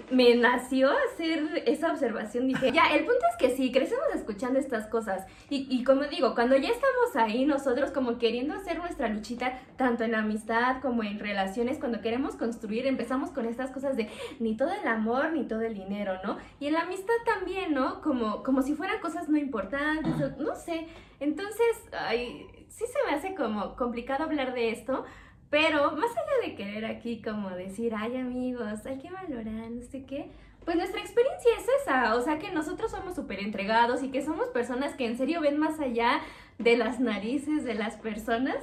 [0.10, 2.48] me nació hacer esa observación.
[2.48, 5.26] Dije, ya, el punto es que sí, crecemos escuchando estas cosas.
[5.50, 10.04] Y, y como digo, cuando ya estamos ahí, nosotros como queriendo hacer nuestra luchita, tanto
[10.06, 14.72] en amistad como en relaciones, cuando queremos construir, empezamos con estas cosas de ni todo
[14.72, 16.38] el amor, ni todo el dinero, ¿no?
[16.60, 18.02] Y en la amistad también, ¿no?
[18.02, 20.88] Como, como si fueran cosas no importantes, o- no sé.
[21.20, 25.04] Entonces, ay, sí se me hace como complicado hablar de esto,
[25.52, 30.06] pero más allá de querer aquí como decir, ay amigos, hay que valorar, no sé
[30.06, 30.32] qué,
[30.64, 34.48] pues nuestra experiencia es esa, o sea que nosotros somos súper entregados y que somos
[34.48, 36.22] personas que en serio ven más allá
[36.58, 38.56] de las narices de las personas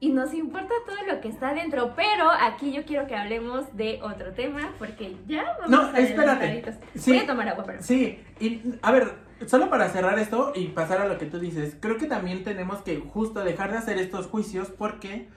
[0.00, 4.00] y nos importa todo lo que está dentro, pero aquí yo quiero que hablemos de
[4.02, 6.72] otro tema porque ya vamos No, a espérate.
[6.94, 7.12] Sí.
[7.12, 7.82] Voy a tomar agua, pero...
[7.82, 9.12] Sí, y a ver,
[9.46, 12.80] solo para cerrar esto y pasar a lo que tú dices, creo que también tenemos
[12.80, 15.28] que justo dejar de hacer estos juicios porque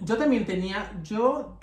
[0.00, 1.58] yo también tenía, yo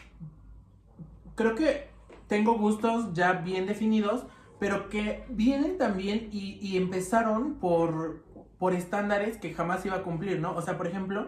[1.36, 1.89] creo que
[2.27, 4.25] tengo gustos ya bien definidos,
[4.60, 8.23] pero que vienen también y, y empezaron por,
[8.58, 10.56] por estándares que jamás iba a cumplir, ¿no?
[10.56, 11.27] O sea, por ejemplo,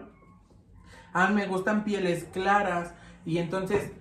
[1.12, 3.92] a mí me gustan pieles claras y entonces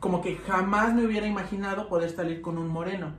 [0.00, 3.14] como que jamás me hubiera imaginado poder salir con un moreno.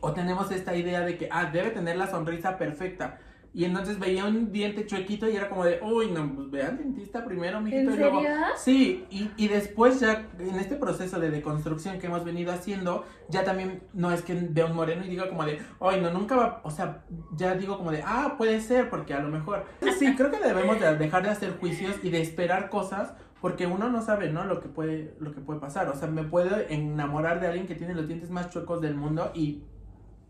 [0.00, 3.18] O tenemos esta idea de que, ah, debe tener la sonrisa perfecta.
[3.52, 6.78] Y entonces veía un diente chuequito y era como de, uy, no, pues ve al
[6.78, 7.90] dentista primero, mijito.
[7.90, 8.36] ¿En y luego, serio?
[8.56, 13.42] Sí, y, y después ya en este proceso de deconstrucción que hemos venido haciendo, ya
[13.42, 16.60] también no es que vea un moreno y diga como de, ay, no, nunca va,
[16.62, 19.66] o sea, ya digo como de, ah, puede ser, porque a lo mejor.
[19.98, 23.88] Sí, creo que debemos de dejar de hacer juicios y de esperar cosas porque uno
[23.88, 24.44] no sabe, ¿no?
[24.44, 25.88] Lo que puede, lo que puede pasar.
[25.88, 29.32] O sea, me puedo enamorar de alguien que tiene los dientes más chuecos del mundo
[29.34, 29.62] y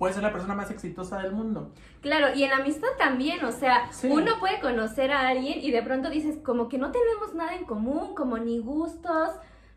[0.01, 1.73] puede ser la persona más exitosa del mundo.
[2.01, 4.09] Claro, y en amistad también, o sea, Sí.
[4.11, 7.67] uno puede conocer a alguien y de pronto dices como que no tenemos nada en
[7.67, 9.29] común, como ni gustos,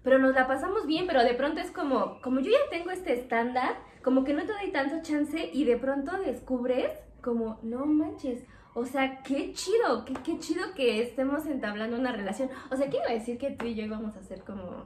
[0.01, 3.12] pero nos la pasamos bien, pero de pronto es como, como yo ya tengo este
[3.12, 6.89] estándar, como que no te doy tanto chance y de pronto descubres
[7.21, 12.49] como, no manches, o sea, qué chido, qué, qué chido que estemos entablando una relación.
[12.71, 14.86] O sea, quiero decir que tú y yo íbamos a ser como,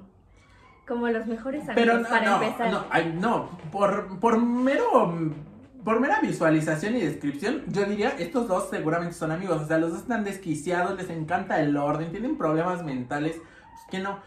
[0.88, 2.72] como los mejores amigos Pero no, para no, empezar.
[2.72, 5.14] no, ay, no, por, por mero,
[5.84, 9.92] por mera visualización y descripción, yo diría, estos dos seguramente son amigos, o sea, los
[9.92, 14.20] dos están desquiciados, les encanta el orden, tienen problemas mentales, pues que no.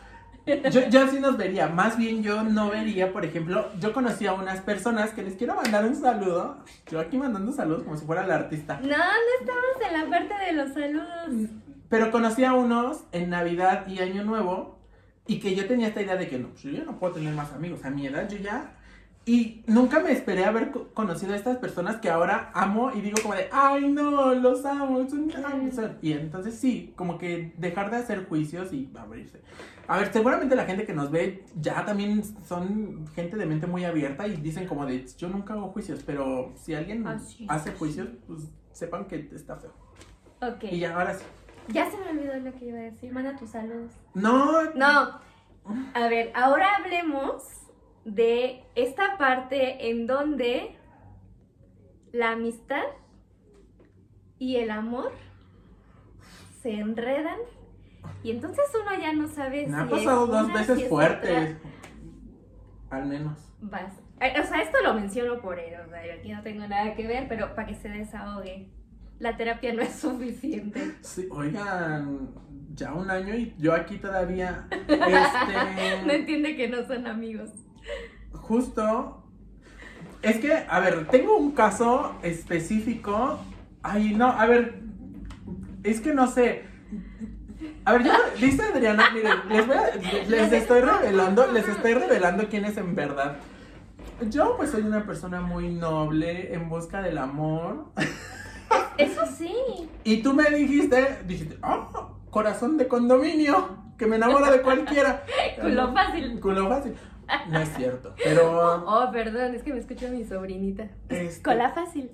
[0.47, 4.33] Yo, yo sí nos vería, más bien yo no vería, por ejemplo, yo conocí a
[4.33, 6.59] unas personas que les quiero mandar un saludo,
[6.91, 8.97] yo aquí mandando saludos como si fuera la artista, No, no
[9.41, 11.51] estamos en la parte de los saludos.
[11.89, 14.80] pero conocí a unos en Navidad y Año Nuevo
[15.31, 17.33] y que yo tenía esta idea de que no, pues yo ya no puedo tener
[17.35, 17.85] más amigos.
[17.85, 18.77] A mi edad yo ya...
[19.27, 23.19] Y nunca me esperé haber co- conocido a estas personas que ahora amo y digo
[23.23, 25.09] como de, ay no, los amo.
[25.09, 25.99] son- son".
[26.03, 29.41] Y entonces sí, como que dejar de hacer juicios y abrirse.
[29.87, 33.85] A ver, seguramente la gente que nos ve ya también son gente de mente muy
[33.85, 37.51] abierta y dicen como de, yo nunca hago juicios, pero si alguien Así es.
[37.51, 39.75] hace juicios, pues sepan que está feo.
[40.43, 40.65] Ok.
[40.73, 41.25] Y ya, ahora sí.
[41.69, 43.13] Ya se me olvidó lo que iba a decir.
[43.13, 43.93] Manda tus saludos.
[44.15, 45.21] No, No.
[45.95, 47.43] A ver, ahora hablemos
[48.05, 50.75] de esta parte en donde
[52.13, 52.83] la amistad
[54.39, 55.13] y el amor
[56.63, 57.39] se enredan
[58.23, 60.89] y entonces uno ya no sabe Me ha si es pasado dos si veces es
[60.89, 61.57] fuertes.
[62.91, 63.39] Al menos.
[63.61, 63.93] Vas.
[64.21, 66.95] Eh, O sea, esto lo menciono por él, o sea, yo aquí no tengo nada
[66.95, 68.69] que ver, pero para que se desahogue.
[69.21, 70.97] La terapia no es suficiente.
[71.03, 72.31] Sí, oigan,
[72.75, 74.67] ya un año y yo aquí todavía.
[74.89, 74.97] Este.
[76.07, 77.51] no entiende que no son amigos.
[78.33, 79.23] Justo.
[80.23, 83.39] Es que, a ver, tengo un caso específico.
[83.83, 84.81] Ay, no, a ver.
[85.83, 86.65] Es que no sé.
[87.85, 89.95] A ver, yo, dice Adriana, miren, les, voy a-
[90.29, 93.37] les estoy revelando, les estoy revelando quién es en verdad.
[94.31, 97.93] Yo pues soy una persona muy noble, en busca del amor.
[98.99, 99.53] Eso sí.
[100.05, 105.25] Y tú me dijiste, dijiste, oh, corazón de condominio, que me enamora de cualquiera.
[105.61, 106.41] Culo fácil.
[106.41, 106.95] Culo fácil.
[107.49, 108.85] No es cierto, pero...
[108.87, 110.89] Oh, perdón, es que me escucha mi sobrinita.
[111.09, 112.11] Este- Cola fácil.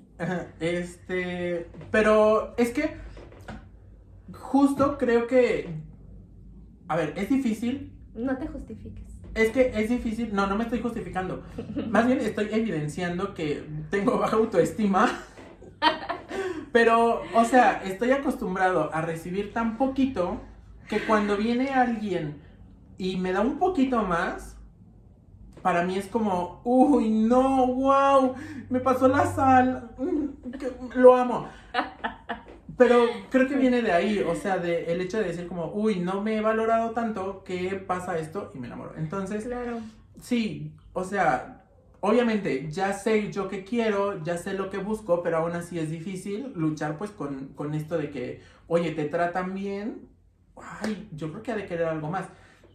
[0.59, 2.97] Este, pero es que
[4.31, 5.69] justo creo que,
[6.87, 9.05] a ver, es difícil, No te justifiques.
[9.33, 11.43] es que es difícil, no, no me estoy justificando,
[11.89, 15.09] más bien estoy evidenciando que tengo baja autoestima,
[16.71, 20.41] pero, o sea, estoy acostumbrado a recibir tan poquito
[20.87, 22.41] que cuando viene alguien
[22.97, 24.57] y me da un poquito más,
[25.61, 28.35] para mí es como, uy, no, wow,
[28.69, 31.47] me pasó la sal, mm, lo amo.
[32.77, 35.99] Pero creo que viene de ahí, o sea, de el hecho de decir como, uy,
[35.99, 38.93] no me he valorado tanto que pasa esto y me enamoro.
[38.97, 39.79] Entonces, Claro.
[40.21, 41.56] sí, o sea,
[42.01, 45.89] obviamente ya sé yo qué quiero, ya sé lo que busco, pero aún así es
[45.89, 50.07] difícil luchar pues con, con esto de que, oye, te tratan bien,
[50.55, 52.27] ay, yo creo que ha de querer algo más.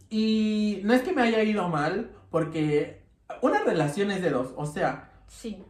[0.09, 3.03] Y no es que me haya ido mal, porque
[3.41, 5.63] una relación es de dos, o sea, Sí.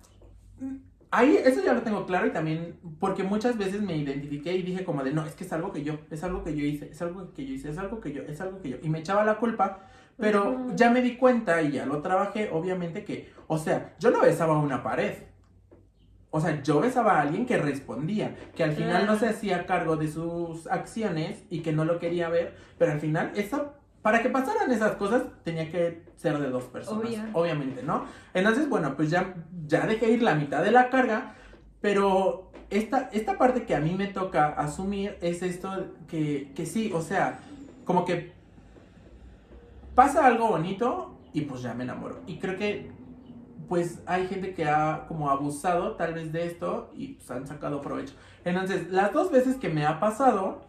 [1.10, 4.84] Ahí, eso ya lo tengo claro y también porque muchas veces me identifiqué y dije
[4.84, 7.02] como de, no, es que es algo que yo, es algo que yo hice, es
[7.04, 8.78] algo que yo hice, es algo que yo, es algo que yo.
[8.82, 13.04] Y me echaba la culpa, pero ya me di cuenta y ya lo trabajé, obviamente
[13.04, 15.14] que, o sea, yo no besaba una pared.
[16.36, 19.98] O sea, yo besaba a alguien que respondía, que al final no se hacía cargo
[19.98, 24.30] de sus acciones y que no lo quería ver, pero al final eso, para que
[24.30, 27.22] pasaran esas cosas, tenía que ser de dos personas, Obvio.
[27.34, 28.06] obviamente, ¿no?
[28.34, 29.36] Entonces, bueno, pues ya,
[29.68, 31.36] ya dejé ir la mitad de la carga,
[31.82, 36.92] pero esta, esta parte que a mí me toca asumir es esto que, que sí,
[36.96, 37.42] o sea,
[37.86, 38.34] como que
[39.96, 42.22] pasa algo bonito y pues ya me enamoro.
[42.28, 42.92] Y creo que
[43.68, 47.82] pues hay gente que ha como abusado tal vez de esto y pues han sacado
[47.82, 48.14] provecho.
[48.46, 50.62] Entonces, las dos veces que me ha pasado,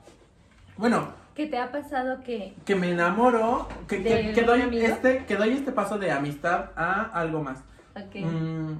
[0.77, 4.61] bueno, ¿Qué te ha pasado que que me enamoro, que, que, ¿De que un doy
[4.63, 4.87] amigo?
[4.87, 7.59] este, que doy este paso de amistad a algo más.
[7.97, 8.25] Ok.
[8.25, 8.75] Mm,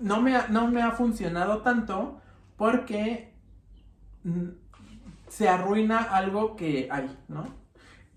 [0.00, 2.20] no, me ha, no me ha funcionado tanto
[2.56, 3.32] porque
[4.24, 4.48] mm,
[5.28, 7.46] se arruina algo que hay, ¿no?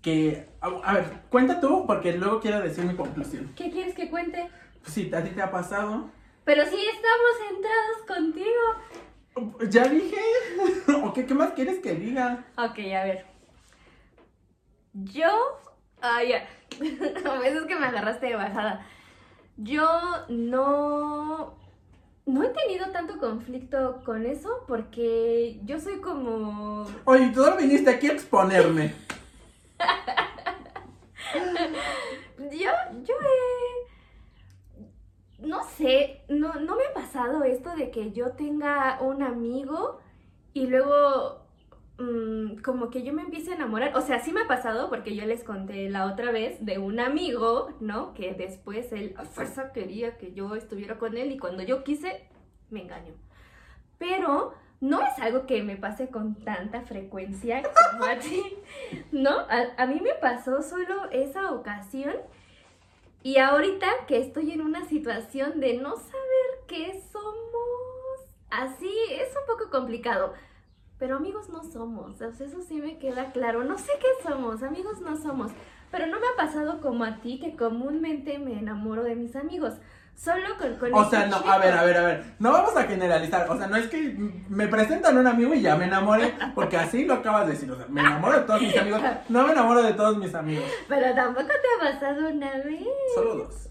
[0.06, 3.50] Que, a, a ver, cuenta tú porque luego quiero decir mi conclusión.
[3.56, 4.48] ¿Qué quieres que cuente?
[4.84, 6.08] Si a ti te ha pasado,
[6.44, 8.32] Pero sí estamos centrados
[9.34, 9.68] contigo.
[9.68, 10.16] ya dije.
[11.02, 12.44] ¿O qué, qué más quieres que diga?
[12.56, 13.24] Ok, a ver.
[14.92, 15.58] Yo.
[16.00, 16.46] Ah, ya.
[17.28, 18.86] A veces que me agarraste de bajada.
[19.56, 19.88] Yo
[20.28, 21.58] no.
[22.26, 26.86] No he tenido tanto conflicto con eso porque yo soy como.
[27.06, 28.94] Oye, tú no viniste aquí a exponerme.
[32.38, 32.70] Yo,
[33.04, 33.86] yo he.
[35.46, 40.00] No sé, no, no me ha pasado esto de que yo tenga un amigo
[40.54, 41.46] y luego
[41.98, 43.96] mm, como que yo me empiece a enamorar.
[43.96, 47.00] O sea, sí me ha pasado porque yo les conté la otra vez de un
[47.00, 48.14] amigo, ¿no?
[48.14, 52.28] Que después él a fuerza quería que yo estuviera con él y cuando yo quise,
[52.70, 53.14] me engañó.
[53.98, 58.42] Pero no es algo que me pase con tanta frecuencia como a ti,
[59.12, 59.30] ¿no?
[59.30, 62.14] A, a mí me pasó solo esa ocasión
[63.26, 69.46] y ahorita que estoy en una situación de no saber qué somos, así es un
[69.46, 70.32] poco complicado.
[70.98, 73.64] Pero amigos no somos, eso sí me queda claro.
[73.64, 75.50] No sé qué somos, amigos no somos.
[75.90, 79.74] Pero no me ha pasado como a ti, que comúnmente me enamoro de mis amigos.
[80.16, 81.50] Solo con, con O sea, no, chico.
[81.50, 82.24] a ver, a ver, a ver.
[82.38, 83.48] No vamos a generalizar.
[83.50, 84.16] O sea, no es que
[84.48, 86.32] me presentan un amigo y ya me enamoré.
[86.54, 87.70] Porque así lo acabas de decir.
[87.70, 89.02] O sea, me enamoro de todos mis amigos.
[89.28, 90.64] No me enamoro de todos mis amigos.
[90.88, 92.86] Pero tampoco te ha pasado una vez.
[93.14, 93.68] Solo dos.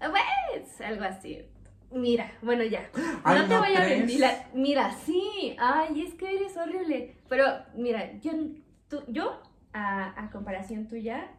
[0.00, 1.46] Pues, algo así.
[1.92, 2.88] Mira, bueno, ya.
[3.22, 4.46] Ay, no te ¿no voy a ventilar.
[4.54, 5.56] Mira, sí.
[5.58, 7.16] Ay, es que eres horrible.
[7.28, 7.44] Pero,
[7.76, 8.32] mira, yo,
[8.88, 9.40] tú, yo
[9.72, 11.30] a, a comparación tuya,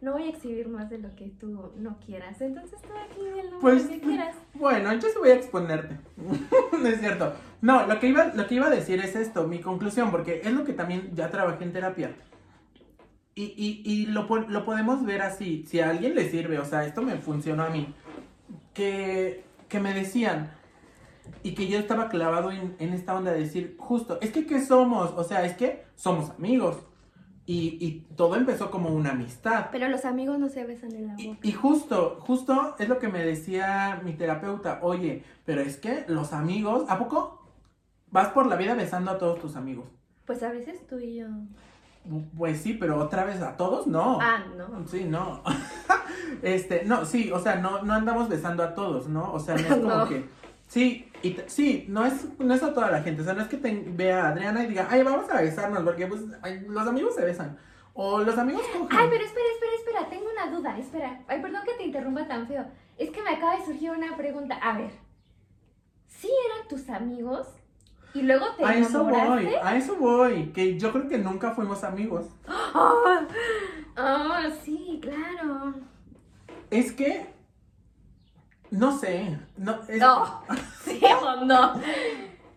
[0.00, 2.40] no voy a exhibir más de lo que tú no quieras.
[2.40, 4.36] Entonces, tú aquí de lo Pues, que quieras.
[4.54, 5.96] Bueno, yo sí voy a exponerte.
[6.72, 7.34] no es cierto.
[7.60, 10.52] No, lo que, iba, lo que iba a decir es esto, mi conclusión, porque es
[10.52, 12.14] lo que también ya trabajé en terapia.
[13.34, 16.84] Y, y, y lo, lo podemos ver así, si a alguien le sirve, o sea,
[16.84, 17.94] esto me funcionó a mí,
[18.74, 20.50] que, que me decían,
[21.44, 24.60] y que yo estaba clavado en, en esta onda de decir, justo, es que ¿qué
[24.64, 25.12] somos?
[25.16, 26.78] O sea, es que somos amigos.
[27.50, 29.68] Y, y todo empezó como una amistad.
[29.72, 31.38] Pero los amigos no se besan en la Y, boca.
[31.42, 36.34] y justo, justo es lo que me decía mi terapeuta, oye, pero es que los
[36.34, 37.42] amigos, ¿a poco
[38.10, 39.86] vas por la vida besando a todos tus amigos?
[40.26, 41.26] Pues a veces tú y yo.
[42.36, 44.18] Pues sí, pero otra vez a todos no.
[44.20, 44.86] Ah, no.
[44.86, 45.42] Sí, no.
[46.42, 49.32] este, no, sí, o sea, no, no andamos besando a todos, ¿no?
[49.32, 50.06] O sea, no es como No.
[50.08, 50.26] que.
[50.66, 53.22] Sí, y sí, no es, no es a toda la gente.
[53.22, 55.82] O sea, no es que te vea a Adriana y diga, ay, vamos a besarnos,
[55.82, 57.58] porque pues ay, los amigos se besan.
[57.94, 58.96] O los amigos cogen.
[58.96, 61.20] Ay, pero espera, espera, espera, tengo una duda, espera.
[61.26, 62.64] Ay, perdón que te interrumpa tan feo.
[62.96, 64.54] Es que me acaba de surgir una pregunta.
[64.56, 64.90] A ver,
[66.06, 67.48] ¿sí eran tus amigos?
[68.14, 70.52] Y luego te A eso voy, a eso voy.
[70.52, 72.26] Que yo creo que nunca fuimos amigos.
[72.74, 73.26] Ah,
[73.96, 75.74] ah, sí, claro.
[76.70, 77.26] Es que.
[78.70, 79.38] No sé.
[79.56, 80.42] No, es- No,
[80.84, 81.74] sí o no.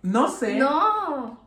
[0.04, 0.58] no sé.
[0.58, 1.40] No.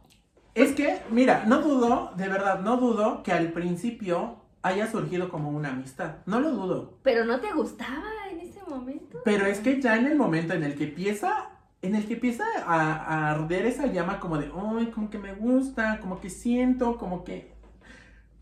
[0.54, 5.50] Es que, mira, no dudo, de verdad, no dudo que al principio haya surgido como
[5.50, 6.16] una amistad.
[6.26, 6.98] No lo dudo.
[7.02, 9.18] Pero no te gustaba en ese momento.
[9.24, 11.50] Pero es que ya en el momento en el que empieza,
[11.82, 15.34] en el que empieza a, a arder esa llama como de, ay, como que me
[15.34, 17.52] gusta, como que siento, como que...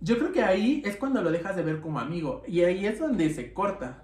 [0.00, 2.42] Yo creo que ahí es cuando lo dejas de ver como amigo.
[2.46, 4.02] Y ahí es donde se corta.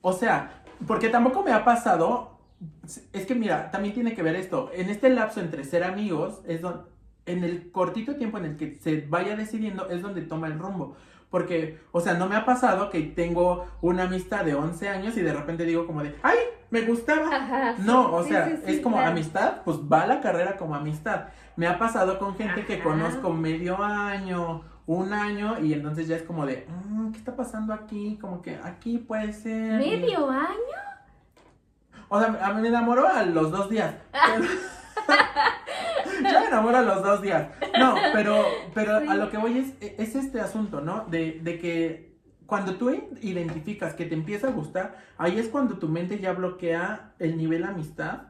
[0.00, 2.38] O sea, porque tampoco me ha pasado...
[3.12, 4.70] Es que mira, también tiene que ver esto.
[4.74, 6.82] En este lapso entre ser amigos, es donde...
[7.26, 10.96] En el cortito tiempo en el que se vaya decidiendo es donde toma el rumbo.
[11.28, 15.20] Porque, o sea, no me ha pasado que tengo una amistad de 11 años y
[15.20, 16.38] de repente digo como de, ay,
[16.70, 17.28] me gustaba.
[17.30, 17.76] Ajá.
[17.76, 19.10] sí, No, o sí, sea, sí, es como claro.
[19.12, 21.26] amistad, pues va la carrera como amistad.
[21.56, 26.22] Me ha pasado con gente que conozco medio año, un año, y entonces ya es
[26.22, 28.16] como de, "Mm, ¿qué está pasando aquí?
[28.20, 29.78] Como que aquí puede ser.
[29.78, 30.78] ¿Medio año?
[32.08, 33.94] O sea, a mí me enamoró a los dos días.
[34.12, 34.44] Pero-
[36.32, 37.48] Yo me enamoro a los dos días.
[37.78, 38.42] No, pero,
[38.74, 39.06] pero Sí.
[39.08, 41.04] a lo que voy es, es este asunto, ¿no?
[41.06, 42.16] De, de que
[42.46, 47.12] cuando tú identificas que te empieza a gustar, ahí es cuando tu mente ya bloquea
[47.18, 48.22] el nivel amistad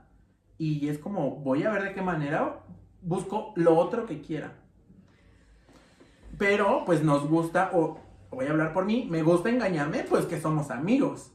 [0.59, 2.61] y es como, voy a ver de qué manera
[3.01, 4.53] busco lo otro que quiera.
[6.39, 7.99] Pero, pues nos gusta, o
[8.31, 11.33] voy a hablar por mí, me gusta engañarme, pues que somos amigos.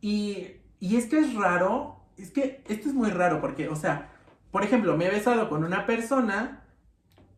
[0.00, 0.46] Y,
[0.80, 4.10] y es que es raro, es que esto es muy raro porque, o sea,
[4.50, 6.62] por ejemplo, me he besado con una persona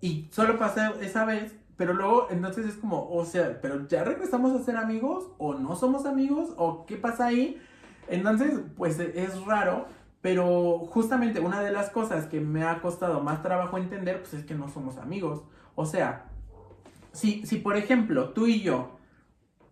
[0.00, 4.52] y solo pasa esa vez, pero luego entonces es como, o sea, pero ya regresamos
[4.52, 7.60] a ser amigos o no somos amigos o qué pasa ahí.
[8.08, 9.86] Entonces, pues es raro,
[10.20, 14.44] pero justamente una de las cosas que me ha costado más trabajo entender, pues es
[14.44, 15.42] que no somos amigos.
[15.74, 16.29] O sea,
[17.12, 18.98] si, si por ejemplo tú y yo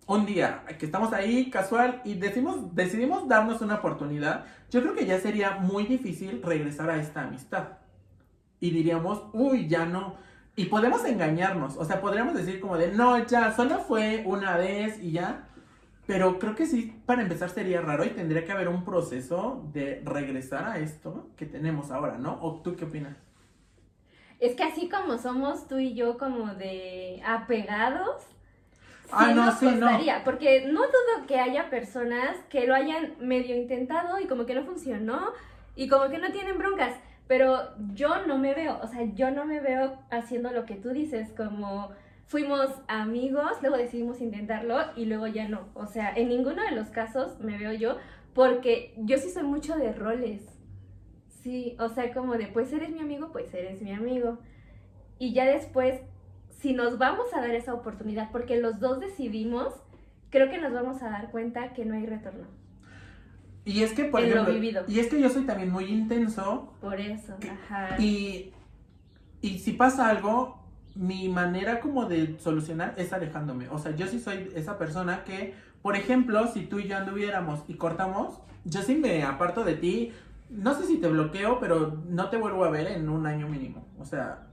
[0.09, 5.05] un día que estamos ahí casual y decimos, decidimos darnos una oportunidad, yo creo que
[5.05, 7.79] ya sería muy difícil regresar a esta amistad.
[8.59, 10.17] Y diríamos, uy, ya no.
[10.57, 14.99] Y podemos engañarnos, o sea, podríamos decir como de, no, ya, solo fue una vez
[15.01, 15.49] y ya.
[16.07, 20.01] Pero creo que sí, para empezar sería raro y tendría que haber un proceso de
[20.07, 22.39] regresar a esto que tenemos ahora, ¿no?
[22.41, 23.28] ¿O tú qué opinas?
[24.39, 29.59] Es que así como somos tú y yo como de apegados, sí Ah, no, nos
[29.59, 29.89] sí, no.
[30.25, 34.65] porque no dudo que haya personas que lo hayan medio intentado y como que no
[34.65, 35.33] funcionó
[35.75, 36.95] y como que no tienen broncas,
[37.27, 40.91] pero yo no me veo, o sea, yo no me veo haciendo lo que tú
[40.91, 41.91] dices, como
[42.27, 46.91] fuimos amigos, luego decidimos intentarlo y luego ya no, o sea, en ninguno de los
[46.91, 47.97] casos me veo yo,
[48.35, 50.58] porque yo sí soy mucho de roles.
[51.49, 54.39] Sí, o sea, como de, pues eres mi amigo, pues eres mi amigo.
[55.19, 55.99] Y ya después,
[56.51, 59.73] si nos vamos a dar esa oportunidad, porque los dos decidimos,
[60.29, 62.47] creo que nos vamos a dar cuenta que no hay retorno.
[63.65, 64.85] Y es que, por En lo ejemplo, vivido.
[64.87, 67.51] y es que yo soy también muy intenso Por eso, ¿Qué?
[67.51, 67.97] ajá.
[67.99, 68.53] Y,
[69.41, 70.63] y si pasa algo,
[70.95, 73.69] mi manera como de solucionar es alejándome.
[73.71, 77.65] O sea, yo sí soy esa persona que, por ejemplo, si tú y yo anduviéramos
[77.69, 80.13] y cortamos, yo sí me aparto de ti.
[80.51, 83.87] No sé si te bloqueo, pero no te vuelvo a ver en un año mínimo.
[83.99, 84.47] O sea,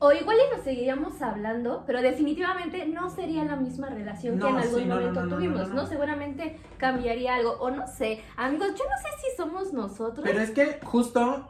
[0.00, 4.50] O igual y nos seguiríamos hablando, pero definitivamente no sería la misma relación No, que
[4.52, 5.86] en algún sí, no, no, momento no, tuvimos, no.
[5.86, 8.20] Seguramente cambiaría algo, o no sé.
[8.36, 10.24] Amigos, yo no sé si somos nosotros.
[10.24, 11.48] pero es que justo,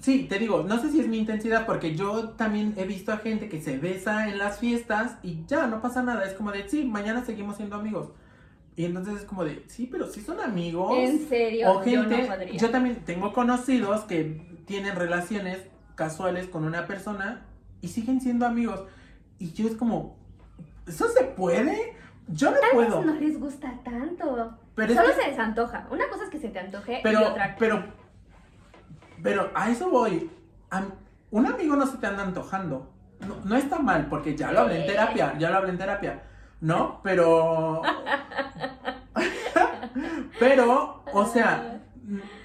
[0.00, 3.18] sí, te digo, no sé si es mi intensidad, porque yo también he visto a
[3.18, 6.24] gente que se besa en las fiestas y ya, no pasa nada.
[6.24, 8.08] Es como de, sí, mañana seguimos siendo amigos.
[8.76, 10.92] Y entonces es como de, sí, pero sí son amigos.
[10.98, 12.56] En serio, O gente, yo no podría.
[12.60, 15.58] yo también tengo conocidos que tienen relaciones
[15.94, 17.46] casuales con una persona
[17.80, 18.82] y siguen siendo amigos.
[19.38, 20.16] Y yo es como,
[20.86, 21.94] ¿eso se puede?
[22.28, 23.02] Yo no puedo.
[23.04, 24.58] no les gusta tanto.
[24.74, 25.86] Pero es Solo que- se les antoja.
[25.90, 27.82] Una cosa es que se te antoje y pero, otra pero,
[29.22, 30.30] Pero a eso voy.
[30.70, 30.84] A-
[31.30, 32.92] un amigo no se te anda antojando.
[33.26, 36.22] No, no está mal, porque ya lo hablé en terapia, ya lo hablé en terapia.
[36.60, 37.00] ¿No?
[37.02, 37.80] Pero.
[40.38, 41.82] Pero, o sea,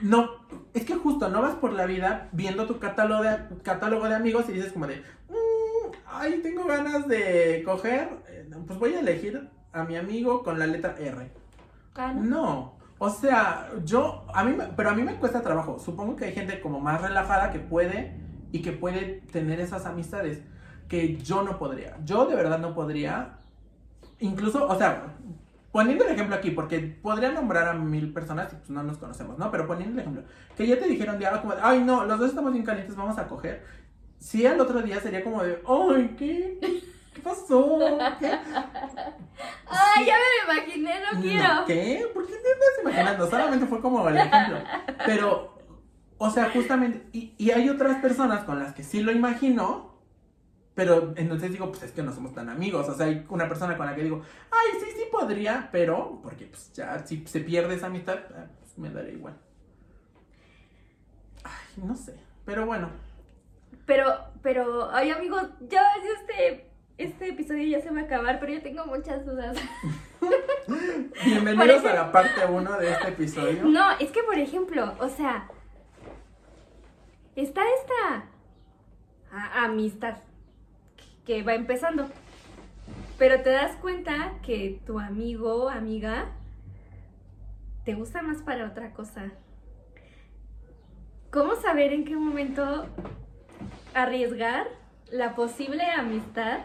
[0.02, 0.42] no.
[0.74, 4.46] Es que justo no vas por la vida viendo tu catálogo de, catálogo de amigos
[4.50, 4.98] y dices como de.
[5.30, 8.10] "Mm, ay, tengo ganas de coger.
[8.28, 11.32] eh, Pues voy a elegir a mi amigo con la letra R.
[11.96, 12.24] Ah, ¿no?
[12.24, 15.78] No, o sea, yo, a mí, pero a mí me cuesta trabajo.
[15.80, 18.16] Supongo que hay gente como más relajada que puede
[18.52, 20.42] y que puede tener esas amistades
[20.88, 21.98] que yo no podría.
[22.06, 23.38] Yo de verdad no podría.
[24.20, 25.16] Incluso, o sea,
[25.72, 29.38] poniendo el ejemplo aquí, porque podría nombrar a mil personas y pues no nos conocemos,
[29.38, 29.50] ¿no?
[29.52, 30.24] Pero poniendo el ejemplo,
[30.56, 32.96] que ya te dijeron de algo como, de, ay, no, los dos estamos bien calientes,
[32.96, 33.66] vamos a coger.
[34.20, 36.60] Sí, al otro día sería como de, ay, ¿qué?
[37.14, 37.80] ¿Qué pasó?
[38.20, 38.28] ¿Qué?
[39.68, 41.66] Ay, ya me lo imaginé, no quiero.
[41.66, 42.06] ¿Qué?
[42.14, 43.30] ¿Por qué te estás imaginando?
[43.30, 44.60] Solamente fue como el ejemplo.
[45.06, 45.58] Pero,
[46.18, 49.91] o sea, justamente, y, y hay otras personas con las que sí lo imagino,
[50.74, 52.88] pero entonces digo, pues es que no somos tan amigos.
[52.88, 56.46] O sea, hay una persona con la que digo, ay, sí, sí podría, pero, porque
[56.46, 59.38] pues ya si se pierde esa amistad, ah, pues me daré igual.
[61.44, 62.16] Ay, no sé.
[62.46, 62.90] Pero bueno,
[63.86, 65.84] Pero, pero, ay amigos, ya
[66.18, 69.58] este, este episodio ya se va a acabar, pero yo tengo muchas dudas.
[71.26, 73.64] bienvenidos a la parte 1 de este episodio.
[73.66, 75.50] No, es que por ejemplo, o sea,
[77.36, 78.26] está esta
[79.54, 80.18] amistad
[81.32, 82.10] que va empezando,
[83.18, 86.26] pero te das cuenta que tu amigo, amiga,
[87.86, 89.32] te gusta más para otra cosa.
[91.32, 92.86] ¿Cómo saber en qué momento
[93.94, 94.68] arriesgar
[95.10, 96.60] la posible amistad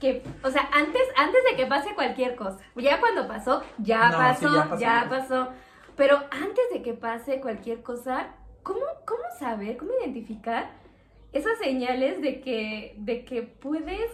[0.00, 4.16] que, o sea, antes, antes de que pase cualquier cosa, ya cuando pasó, ya, No,
[4.16, 5.44] pasó, sí, ya ya pasó.
[5.44, 5.52] pasó,
[5.98, 8.28] pero antes de que pase cualquier cosa,
[8.62, 10.70] ¿cómo, cómo saber, cómo identificar
[11.32, 14.10] esas señales de que, de que puedes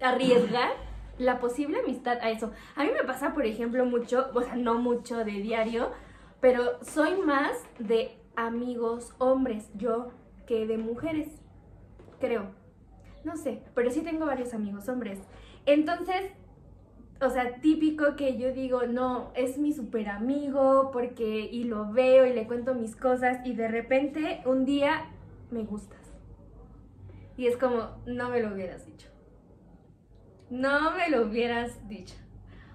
[0.00, 0.70] arriesgar
[1.18, 2.52] la posible amistad a eso?
[2.74, 5.90] A mí me pasa, por ejemplo, mucho, o sea, no mucho de diario,
[6.40, 10.10] pero soy más de amigos hombres, yo,
[10.46, 11.28] que de mujeres,
[12.20, 12.50] creo.
[13.24, 15.20] No sé, pero sí tengo varios amigos hombres.
[15.64, 16.30] Entonces,
[17.20, 22.26] o sea, típico que yo digo, no, es mi super amigo, porque, y lo veo
[22.26, 25.06] y le cuento mis cosas, y de repente un día
[25.56, 26.12] me gustas.
[27.36, 29.08] Y es como, no me lo hubieras dicho.
[30.50, 32.14] No me lo hubieras dicho.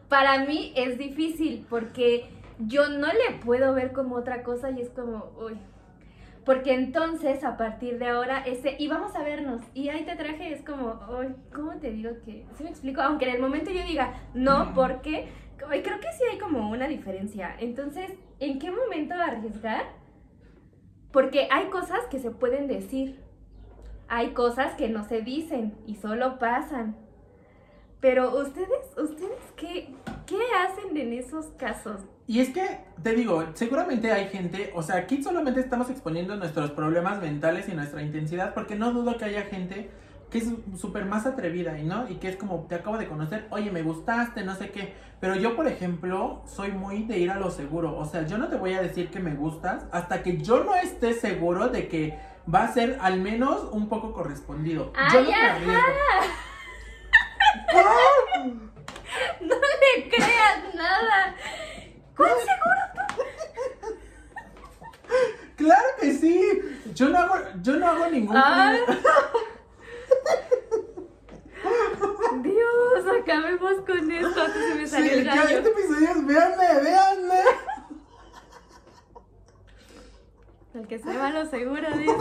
[0.09, 2.29] Para mí es difícil porque
[2.59, 5.57] yo no le puedo ver como otra cosa y es como, uy.
[6.45, 10.51] Porque entonces a partir de ahora, ese, y vamos a vernos, y ahí te traje,
[10.51, 12.45] es como, uy, ¿cómo te digo que?
[12.57, 13.01] ¿Sí me explico?
[13.01, 17.55] Aunque en el momento yo diga, no, porque, creo que sí hay como una diferencia.
[17.59, 20.00] Entonces, ¿en qué momento arriesgar?
[21.11, 23.19] Porque hay cosas que se pueden decir,
[24.07, 26.95] hay cosas que no se dicen y solo pasan.
[27.99, 29.93] Pero ustedes, ustedes qué,
[30.25, 32.01] qué hacen en esos casos?
[32.27, 36.71] Y es que, te digo, seguramente hay gente, o sea, aquí solamente estamos exponiendo nuestros
[36.71, 39.89] problemas mentales y nuestra intensidad, porque no dudo que haya gente
[40.31, 40.45] que es
[40.77, 43.81] súper más atrevida y no, y que es como, te acabo de conocer, oye, me
[43.83, 47.97] gustaste, no sé qué, pero yo, por ejemplo, soy muy de ir a lo seguro,
[47.97, 50.73] o sea, yo no te voy a decir que me gustas hasta que yo no
[50.75, 52.17] esté seguro de que
[52.51, 54.93] va a ser al menos un poco correspondido.
[55.11, 55.85] yo ¡Ay, no me ajá!
[57.67, 58.71] arriesgo.
[59.41, 61.35] No le creas nada.
[62.15, 62.81] ¿Cuál seguro?
[65.57, 66.41] Claro que sí.
[66.95, 68.35] Yo no hago, yo no hago ningún.
[68.35, 68.79] Ay.
[72.41, 75.57] Dios, acabemos con esto antes de me Sí, salió el gallo.
[75.57, 77.39] este episodio es, véanme, véanme.
[80.73, 82.13] El que se va lo seguro, dice.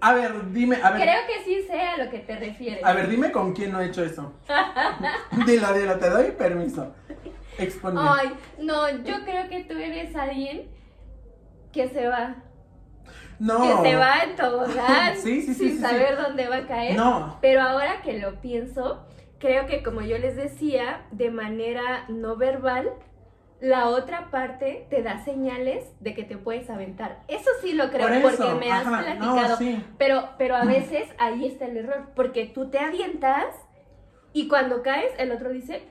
[0.00, 1.02] A ver, dime, a ver.
[1.02, 2.84] Creo que sí sé a lo que te refieres.
[2.84, 4.32] A ver, dime con quién no he hecho eso.
[5.46, 6.94] dilo, dilo, te doy permiso.
[7.58, 8.00] Exponme.
[8.02, 10.68] Ay, no, yo creo que tú eres alguien
[11.72, 12.36] que se va.
[13.38, 13.82] No.
[13.82, 16.96] Que se va en tobogán Sí, sí, sí, sin saber dónde va a caer.
[16.96, 17.38] No.
[17.40, 19.06] Pero ahora que lo pienso,
[19.38, 22.92] creo que como yo les decía, de manera no verbal,
[23.60, 27.22] la otra parte te da señales de que te puedes aventar.
[27.28, 29.48] Eso sí lo creo, Por eso, porque me has ajá, platicado.
[29.48, 29.82] No, sí.
[29.98, 33.46] Pero, pero a veces ahí está el error, porque tú te avientas
[34.32, 35.88] y cuando caes, el otro dice,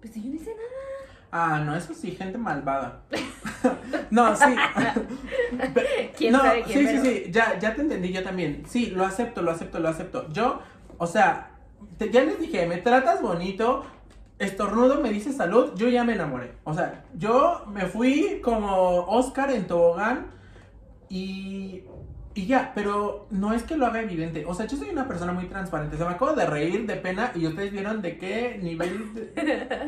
[0.00, 0.97] pues yo no hice nada.
[1.30, 3.02] Ah, no, eso sí, gente malvada.
[4.10, 4.44] no, sí.
[6.16, 8.62] ¿Quién no, sabe quién, sí, pero- sí, sí, ya, ya te entendí yo también.
[8.66, 10.28] Sí, lo acepto, lo acepto, lo acepto.
[10.32, 10.60] Yo,
[10.96, 11.50] o sea,
[11.98, 13.84] te- ya les dije, me tratas bonito,
[14.38, 16.52] estornudo me dice salud, yo ya me enamoré.
[16.64, 20.28] O sea, yo me fui como Oscar en tobogán
[21.10, 21.82] y,
[22.38, 24.44] y ya, pero no es que lo haga evidente.
[24.46, 25.96] O sea, yo soy una persona muy transparente.
[25.96, 29.32] Se me acabo de reír de pena y ustedes vieron de qué nivel de,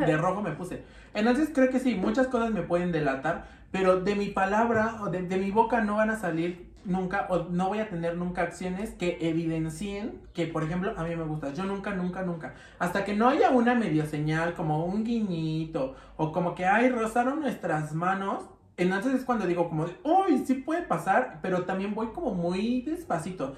[0.04, 0.82] de rojo me puse.
[1.14, 5.22] Entonces creo que sí, muchas cosas me pueden delatar, pero de mi palabra o de,
[5.22, 8.90] de mi boca no van a salir nunca o no voy a tener nunca acciones
[8.94, 11.52] que evidencien que, por ejemplo, a mí me gusta.
[11.52, 12.54] Yo nunca, nunca, nunca.
[12.80, 17.38] Hasta que no haya una medio señal, como un guiñito, o como que, ay, rozaron
[17.42, 18.42] nuestras manos.
[18.80, 23.54] Entonces es cuando digo como, uy, sí puede pasar, pero también voy como muy despacito.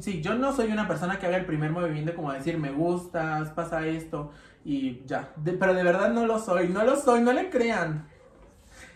[0.00, 3.50] Sí, yo no soy una persona que haga el primer movimiento como decir, me gustas,
[3.50, 4.32] pasa esto,
[4.64, 5.32] y ya.
[5.36, 8.06] De- pero de verdad no lo soy, no lo soy, no le crean.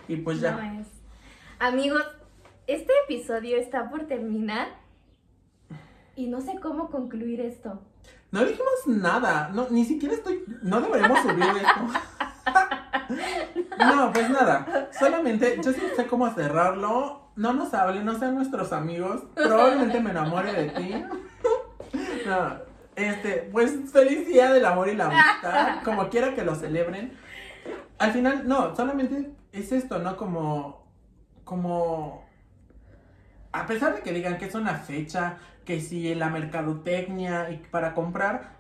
[0.07, 0.53] Y pues ya.
[0.53, 0.87] No es.
[1.59, 2.05] Amigos,
[2.67, 4.69] este episodio está por terminar
[6.15, 7.81] y no sé cómo concluir esto.
[8.31, 12.01] No dijimos nada, no, ni siquiera estoy, no deberíamos subir esto.
[13.79, 18.73] No, pues nada, solamente yo sí sé cómo cerrarlo, no nos hablen, no sean nuestros
[18.73, 21.05] amigos, probablemente me enamore de ti.
[22.27, 22.57] No,
[22.97, 27.13] este, pues feliz día del amor y la amistad, como quiera que lo celebren.
[27.99, 30.17] Al final, no, solamente es esto, ¿no?
[30.17, 30.87] Como,
[31.45, 32.25] como,
[33.53, 37.95] a pesar de que digan que es una fecha, que si la mercadotecnia y para
[37.95, 38.55] comprar,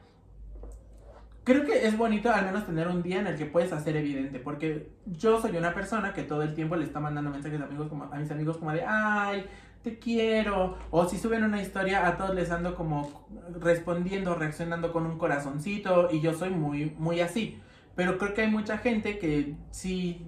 [1.44, 4.38] creo que es bonito al menos tener un día en el que puedes hacer evidente,
[4.38, 7.88] porque yo soy una persona que todo el tiempo le está mandando mensajes a, amigos
[7.88, 9.46] como, a mis amigos como de, ay,
[9.82, 13.28] te quiero, o si suben una historia a todos les ando como
[13.60, 17.60] respondiendo, reaccionando con un corazoncito, y yo soy muy, muy así,
[17.94, 20.26] pero creo que hay mucha gente que sí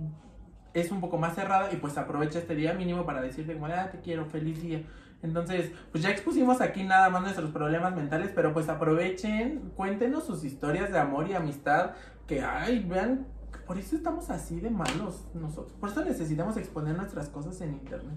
[0.74, 3.88] es un poco más cerrada y pues aprovecha este día mínimo para decirte como, ah,
[3.90, 4.82] te quiero, feliz día.
[5.22, 10.44] Entonces, pues ya expusimos aquí nada más nuestros problemas mentales, pero pues aprovechen, cuéntenos sus
[10.44, 11.92] historias de amor y amistad,
[12.26, 13.26] que, ay, vean,
[13.66, 18.14] por eso estamos así de malos nosotros, por eso necesitamos exponer nuestras cosas en internet.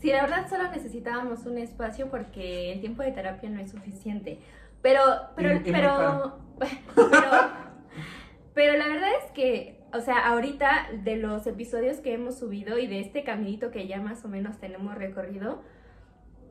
[0.00, 4.40] Sí, la verdad solo necesitábamos un espacio porque el tiempo de terapia no es suficiente.
[4.80, 5.02] Pero,
[5.36, 6.38] pero, Y- pero, caro.
[6.96, 7.30] pero,
[8.54, 12.86] pero la verdad es que, o sea, ahorita de los episodios que hemos subido y
[12.86, 15.62] de este caminito que ya más o menos tenemos recorrido,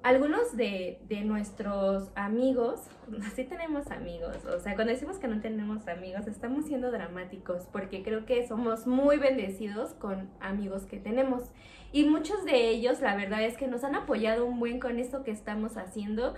[0.03, 2.81] algunos de, de nuestros amigos,
[3.35, 8.03] sí tenemos amigos, o sea, cuando decimos que no tenemos amigos, estamos siendo dramáticos porque
[8.03, 11.43] creo que somos muy bendecidos con amigos que tenemos.
[11.91, 15.23] Y muchos de ellos, la verdad es que nos han apoyado un buen con esto
[15.23, 16.35] que estamos haciendo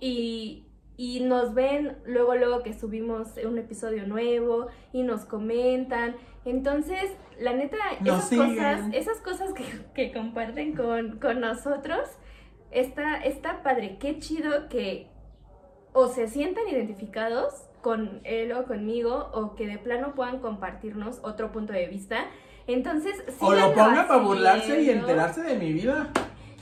[0.00, 0.64] y,
[0.96, 6.16] y nos ven luego, luego que subimos un episodio nuevo y nos comentan.
[6.46, 8.54] Entonces, la neta, esas siguen.
[8.54, 12.08] cosas, esas cosas que, que comparten con, con nosotros,
[12.70, 13.98] está, está padre.
[13.98, 15.08] Qué chido que
[15.92, 21.52] o se sientan identificados con él o conmigo o que de plano puedan compartirnos otro
[21.52, 22.26] punto de vista.
[22.66, 26.10] Entonces, O lo síganlo ponga para burlarse y enterarse de mi vida.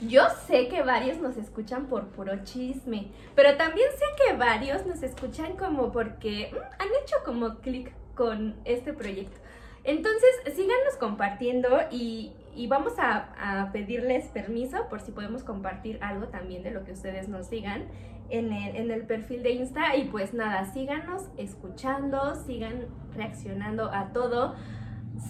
[0.01, 5.01] Yo sé que varios nos escuchan por puro chisme, pero también sé que varios nos
[5.01, 9.37] escuchan como porque mm, han hecho como clic con este proyecto.
[9.83, 16.27] Entonces, síganos compartiendo y, y vamos a, a pedirles permiso por si podemos compartir algo
[16.27, 17.85] también de lo que ustedes nos digan
[18.29, 19.95] en el, en el perfil de Insta.
[19.95, 24.55] Y pues nada, síganos escuchando, sigan reaccionando a todo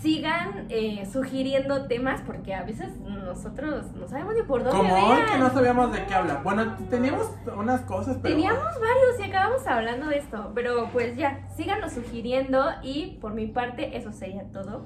[0.02, 5.22] sigan eh, sugiriendo temas porque a veces nosotros no sabemos ni por dónde Como hoy
[5.32, 6.44] que no sabíamos de qué hablar.
[6.44, 8.36] Bueno, teníamos unas cosas, pero...
[8.36, 13.48] Teníamos varios y acabamos hablando de esto, pero pues ya, síganos sugiriendo y por mi
[13.48, 14.86] parte eso sería todo.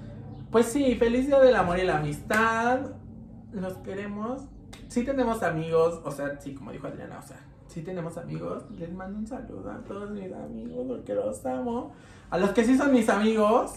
[0.51, 2.91] Pues sí, feliz día del amor y la amistad.
[3.53, 4.43] Los queremos.
[4.87, 7.37] Sí tenemos amigos, o sea, sí, como dijo Adriana, o sea,
[7.67, 8.65] sí tenemos amigos.
[8.71, 11.93] Les mando un saludo a todos mis amigos porque los amo.
[12.29, 13.75] A los que sí son mis amigos,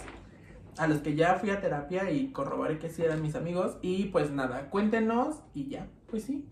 [0.78, 3.76] a los que ya fui a terapia y corroboré que sí eran mis amigos.
[3.82, 6.44] Y pues nada, cuéntenos y ya, pues sí.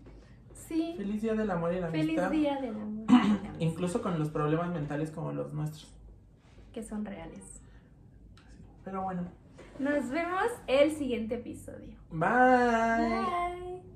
[0.53, 2.31] Sí, Feliz día del amor y la feliz amistad.
[2.31, 5.93] día del amor, y la amistad, Incluso con los problemas mentales como los nuestros.
[6.71, 7.61] que son reales.
[8.85, 9.23] Pero bueno,
[9.83, 11.97] Nos vemos el siguiente episodio.
[12.09, 12.19] bye.
[12.19, 13.92] Bye.